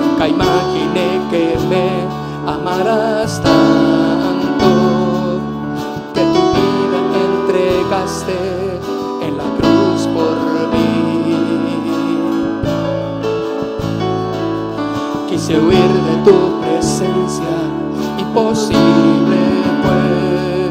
Nunca 0.00 0.26
imaginé 0.26 1.20
que 1.30 1.58
me 1.68 2.50
amarás 2.50 3.42
tanto, 3.42 3.87
Quise 15.48 15.60
huir 15.60 15.80
de 15.80 16.14
tu 16.26 16.60
presencia, 16.60 17.56
imposible 18.18 19.40
fue. 19.82 20.70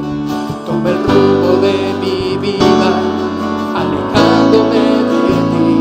Tomé 0.67 0.91
el 0.91 0.97
rumbo 1.03 1.57
de 1.63 1.95
mi 1.99 2.38
vida, 2.38 2.89
alejándome 3.73 4.84
de 5.09 5.34
ti. 5.49 5.73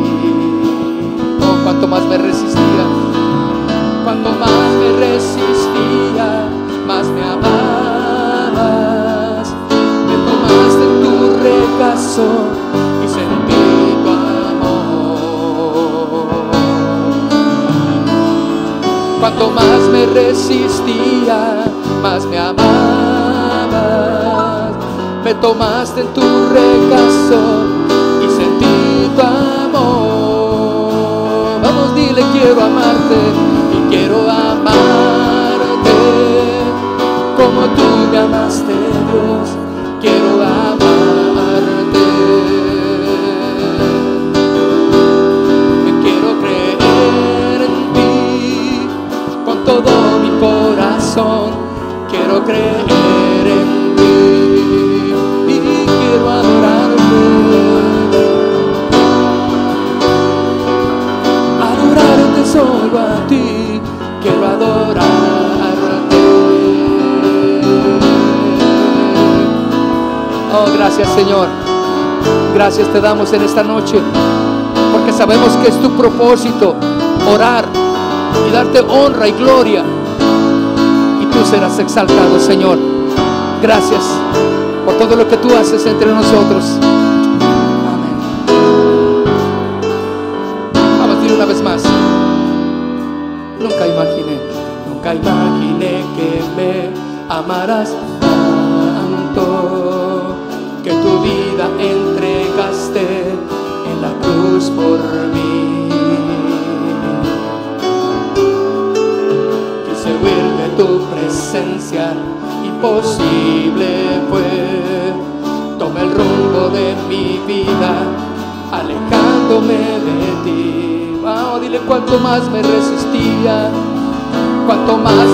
Oh, 1.43 1.57
cuanto 1.63 1.87
más 1.87 2.05
me 2.07 2.17
resistía 2.17 2.85
cuanto 4.03 4.31
más 4.31 4.73
me 4.81 4.93
resistía, 4.99 6.49
más 6.87 7.07
me 7.09 7.23
amabas. 7.23 8.67
Me 10.09 10.17
tomaste 10.25 10.85
en 10.85 11.03
tu 11.03 11.15
regazo 11.43 12.29
Cuanto 19.37 19.55
más 19.55 19.81
me 19.93 20.07
resistía, 20.07 21.67
más 22.01 22.25
me 22.25 22.39
amabas. 22.39 22.63
Me 25.25 25.35
tomaste 25.35 26.01
en 26.01 26.15
tu 26.15 26.23
regazo 26.23 27.67
y 28.23 28.29
sentí 28.35 29.11
tu 29.15 29.21
amor. 29.21 30.91
Vamos, 31.63 31.95
dile, 31.95 32.23
quiero 32.33 32.63
amarte 32.63 33.57
quiero 33.91 34.29
amarte 34.31 35.91
como 37.37 37.67
tú 37.77 38.11
me 38.11 38.19
amaste, 38.19 38.73
Dios. 38.73 39.49
Quiero 40.01 40.43
amarte. 40.43 40.76
Señor. 71.15 71.49
Gracias 72.55 72.89
te 72.89 73.01
damos 73.01 73.33
en 73.33 73.43
esta 73.43 73.63
noche, 73.63 74.01
porque 74.93 75.13
sabemos 75.13 75.57
que 75.57 75.69
es 75.69 75.81
tu 75.81 75.91
propósito 75.91 76.75
orar 77.33 77.67
y 78.49 78.53
darte 78.53 78.81
honra 78.81 79.29
y 79.29 79.33
gloria. 79.33 79.85
Y 81.21 81.27
tú 81.27 81.45
serás 81.45 81.79
exaltado, 81.79 82.41
Señor. 82.41 82.79
Gracias 83.63 84.03
por 84.85 84.95
todo 84.95 85.17
lo 85.17 85.29
que 85.29 85.37
tú 85.37 85.55
haces 85.55 85.85
entre 85.87 86.13
nosotros. 86.13 86.79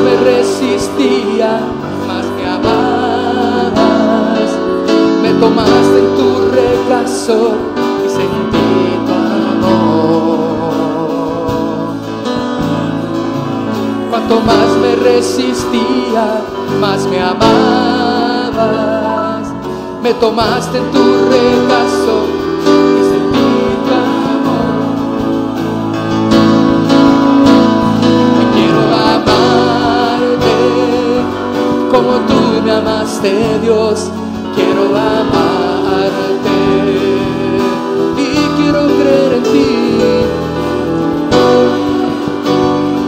Me 0.03 0.17
resistía, 0.17 1.61
más 2.07 2.27
me 2.37 2.45
amabas. 2.47 3.81
Me 5.23 5.31
tomaste 5.35 5.99
en 5.99 6.17
tu 6.17 6.29
regazo 6.51 7.55
y 8.05 8.09
sentí 8.09 8.99
tu 9.07 9.13
amor. 9.53 10.43
Cuanto 14.11 14.35
más 14.41 14.69
me 14.83 14.93
resistía, 14.97 16.25
más 16.81 17.07
me 17.07 17.21
amabas. 17.21 18.63
Me 20.03 20.13
tomaste 20.15 20.79
en 20.79 20.91
tu 20.91 21.03
regazo 21.31 22.42
como 31.93 32.13
tú 32.27 32.63
me 32.65 32.73
amaste, 32.73 33.59
Dios, 33.61 34.11
quiero 34.57 34.97
amarte 34.97 36.51
y 38.17 38.35
quiero 38.57 38.87
creer 38.87 39.33
en 39.35 39.43
ti. 39.43 39.69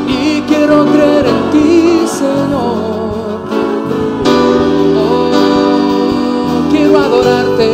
Y 0.07 0.43
quiero 0.43 0.85
creer 0.85 1.26
en 1.26 1.51
ti, 1.51 2.07
Señor. 2.07 3.41
Oh, 4.99 5.30
quiero 6.70 6.99
adorarte 6.99 7.72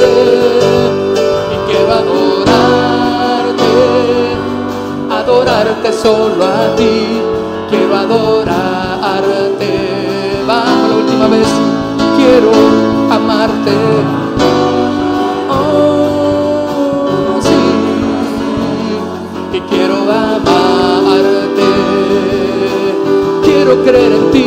y 1.55 1.57
quiero 1.69 1.93
adorarte, 1.93 3.75
adorarte 5.11 5.93
solo 5.93 6.45
a 6.45 6.77
ti, 6.77 7.21
quiero 7.69 7.97
adorarte 7.97 9.90
última 11.11 11.27
vez, 11.29 11.49
quiero 12.17 12.51
amarte. 13.11 13.73
Oh, 15.51 17.41
sí, 17.41 17.61
y 19.57 19.61
quiero 19.63 19.97
amarte, 20.03 21.69
quiero 23.45 23.83
creer 23.85 24.13
en 24.13 24.31
ti, 24.31 24.47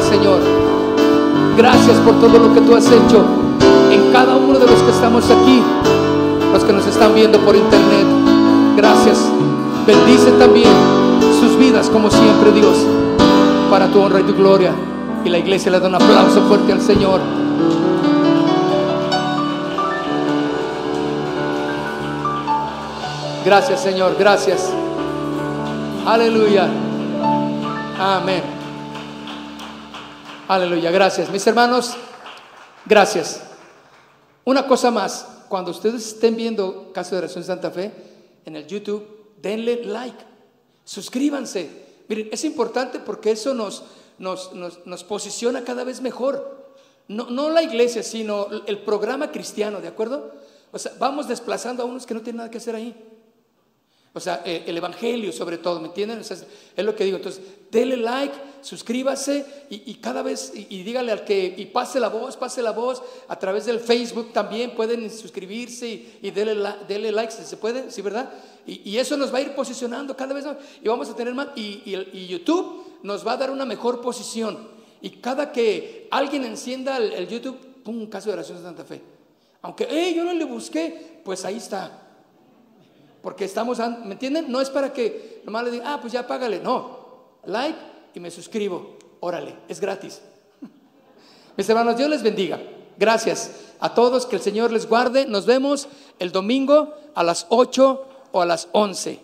Señor. 0.00 0.40
Gracias 1.56 1.98
por 1.98 2.14
todo 2.20 2.38
lo 2.38 2.54
que 2.54 2.60
tú 2.60 2.74
has 2.74 2.86
hecho 2.86 3.24
en 3.90 4.12
cada 4.12 4.36
uno 4.36 4.58
de 4.58 4.66
los 4.66 4.80
que 4.82 4.90
estamos 4.90 5.24
aquí, 5.30 5.62
los 6.52 6.64
que 6.64 6.72
nos 6.72 6.86
están 6.86 7.14
viendo 7.14 7.38
por 7.40 7.54
internet. 7.54 8.06
Gracias 8.76 9.18
Bendice 9.86 10.30
también 10.38 10.70
sus 11.40 11.58
vidas 11.58 11.90
como 11.90 12.08
siempre, 12.08 12.52
Dios, 12.52 12.86
para 13.68 13.88
tu 13.88 14.00
honra 14.00 14.20
y 14.20 14.22
tu 14.22 14.34
gloria. 14.34 14.72
Y 15.24 15.28
la 15.28 15.38
iglesia 15.38 15.72
le 15.72 15.80
da 15.80 15.88
un 15.88 15.96
aplauso 15.96 16.42
fuerte 16.42 16.72
al 16.72 16.80
Señor. 16.80 17.20
Gracias, 23.44 23.82
Señor, 23.82 24.14
gracias. 24.16 24.72
Aleluya. 26.06 26.68
Amén. 27.98 28.51
Aleluya, 30.52 30.90
gracias. 30.90 31.30
Mis 31.30 31.46
hermanos, 31.46 31.94
gracias. 32.84 33.40
Una 34.44 34.66
cosa 34.66 34.90
más, 34.90 35.26
cuando 35.48 35.70
ustedes 35.70 36.06
estén 36.08 36.36
viendo 36.36 36.92
Caso 36.92 37.12
de 37.12 37.20
Oración 37.20 37.42
Santa 37.42 37.70
Fe 37.70 37.90
en 38.44 38.56
el 38.56 38.66
YouTube, 38.66 39.02
denle 39.40 39.82
like, 39.86 40.22
suscríbanse. 40.84 41.70
Miren, 42.06 42.28
es 42.30 42.44
importante 42.44 42.98
porque 42.98 43.30
eso 43.30 43.54
nos, 43.54 43.82
nos, 44.18 44.52
nos, 44.52 45.04
posiciona 45.04 45.64
cada 45.64 45.84
vez 45.84 46.02
mejor. 46.02 46.74
No, 47.08 47.30
no, 47.30 47.48
la 47.48 47.62
iglesia, 47.62 48.02
sino 48.02 48.48
el 48.66 48.80
programa 48.80 49.32
cristiano, 49.32 49.80
¿de 49.80 49.88
acuerdo? 49.88 50.32
O 50.70 50.78
sea, 50.78 50.92
vamos 50.98 51.28
desplazando 51.28 51.82
a 51.82 51.86
unos 51.86 52.04
que 52.04 52.12
no 52.12 52.20
tienen 52.20 52.36
nada 52.36 52.50
que 52.50 52.58
hacer 52.58 52.74
ahí. 52.74 52.94
O 54.14 54.20
sea, 54.20 54.42
eh, 54.44 54.64
el 54.66 54.76
Evangelio 54.76 55.32
sobre 55.32 55.56
todo, 55.56 55.80
¿me 55.80 55.88
entienden? 55.88 56.20
es 56.20 56.46
lo 56.76 56.94
que 56.94 57.04
digo. 57.04 57.16
Entonces, 57.16 57.42
dele 57.70 57.96
like, 57.96 58.34
suscríbase 58.60 59.66
y, 59.70 59.94
cada 59.94 60.22
vez, 60.22 60.52
y, 60.54 60.82
dígale 60.82 61.12
al 61.12 61.24
que, 61.24 61.54
y 61.56 61.66
pase 61.66 61.98
la 61.98 62.08
voz, 62.08 62.36
pase 62.36 62.60
la 62.62 62.72
voz. 62.72 63.02
A 63.28 63.38
través 63.38 63.64
del 63.64 63.80
Facebook 63.80 64.32
también 64.32 64.74
pueden 64.74 65.10
suscribirse 65.10 65.88
y, 65.88 66.18
y 66.22 66.30
dele, 66.30 67.10
like 67.10 67.32
si 67.32 67.44
se 67.44 67.56
puede, 67.56 67.90
¿sí, 67.90 68.02
verdad? 68.02 68.30
Y, 68.66 68.98
eso 68.98 69.16
nos 69.16 69.32
va 69.32 69.38
a 69.38 69.40
ir 69.40 69.54
posicionando 69.54 70.14
cada 70.14 70.34
vez 70.34 70.44
más. 70.44 70.56
Y 70.82 70.88
vamos 70.88 71.08
a 71.08 71.16
tener 71.16 71.34
más, 71.34 71.48
y, 71.56 72.26
YouTube 72.26 72.84
nos 73.02 73.26
va 73.26 73.32
a 73.32 73.36
dar 73.38 73.50
una 73.50 73.64
mejor 73.64 74.02
posición. 74.02 74.68
Y 75.00 75.10
cada 75.10 75.52
que 75.52 76.06
alguien 76.10 76.44
encienda 76.44 76.98
el, 76.98 77.26
YouTube, 77.28 77.58
pum, 77.82 78.06
caso 78.08 78.28
de 78.28 78.34
oración 78.34 78.58
de 78.58 78.64
Santa 78.64 78.84
Fe. 78.84 79.00
Aunque, 79.62 79.86
hey, 79.88 80.12
yo 80.14 80.24
no 80.24 80.34
le 80.34 80.44
busqué, 80.44 81.20
pues 81.24 81.46
ahí 81.46 81.56
está. 81.56 82.01
Porque 83.22 83.44
estamos, 83.44 83.78
¿me 84.04 84.12
entienden? 84.12 84.50
No 84.50 84.60
es 84.60 84.68
para 84.68 84.92
que 84.92 85.42
nomás 85.44 85.64
le 85.64 85.70
diga, 85.70 85.94
ah, 85.94 86.00
pues 86.00 86.12
ya 86.12 86.26
págale. 86.26 86.58
No, 86.60 86.98
like 87.44 87.78
y 88.14 88.20
me 88.20 88.30
suscribo. 88.30 88.96
Órale, 89.20 89.56
es 89.68 89.80
gratis. 89.80 90.20
Mis 91.56 91.68
hermanos, 91.68 91.96
Dios 91.96 92.10
les 92.10 92.22
bendiga. 92.22 92.60
Gracias 92.98 93.52
a 93.78 93.94
todos, 93.94 94.26
que 94.26 94.36
el 94.36 94.42
Señor 94.42 94.72
les 94.72 94.88
guarde. 94.88 95.26
Nos 95.26 95.46
vemos 95.46 95.88
el 96.18 96.32
domingo 96.32 96.94
a 97.14 97.22
las 97.22 97.46
8 97.48 98.08
o 98.32 98.42
a 98.42 98.46
las 98.46 98.68
11. 98.72 99.20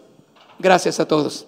Gracias 0.61 1.01
a 1.01 1.09
todos. 1.09 1.48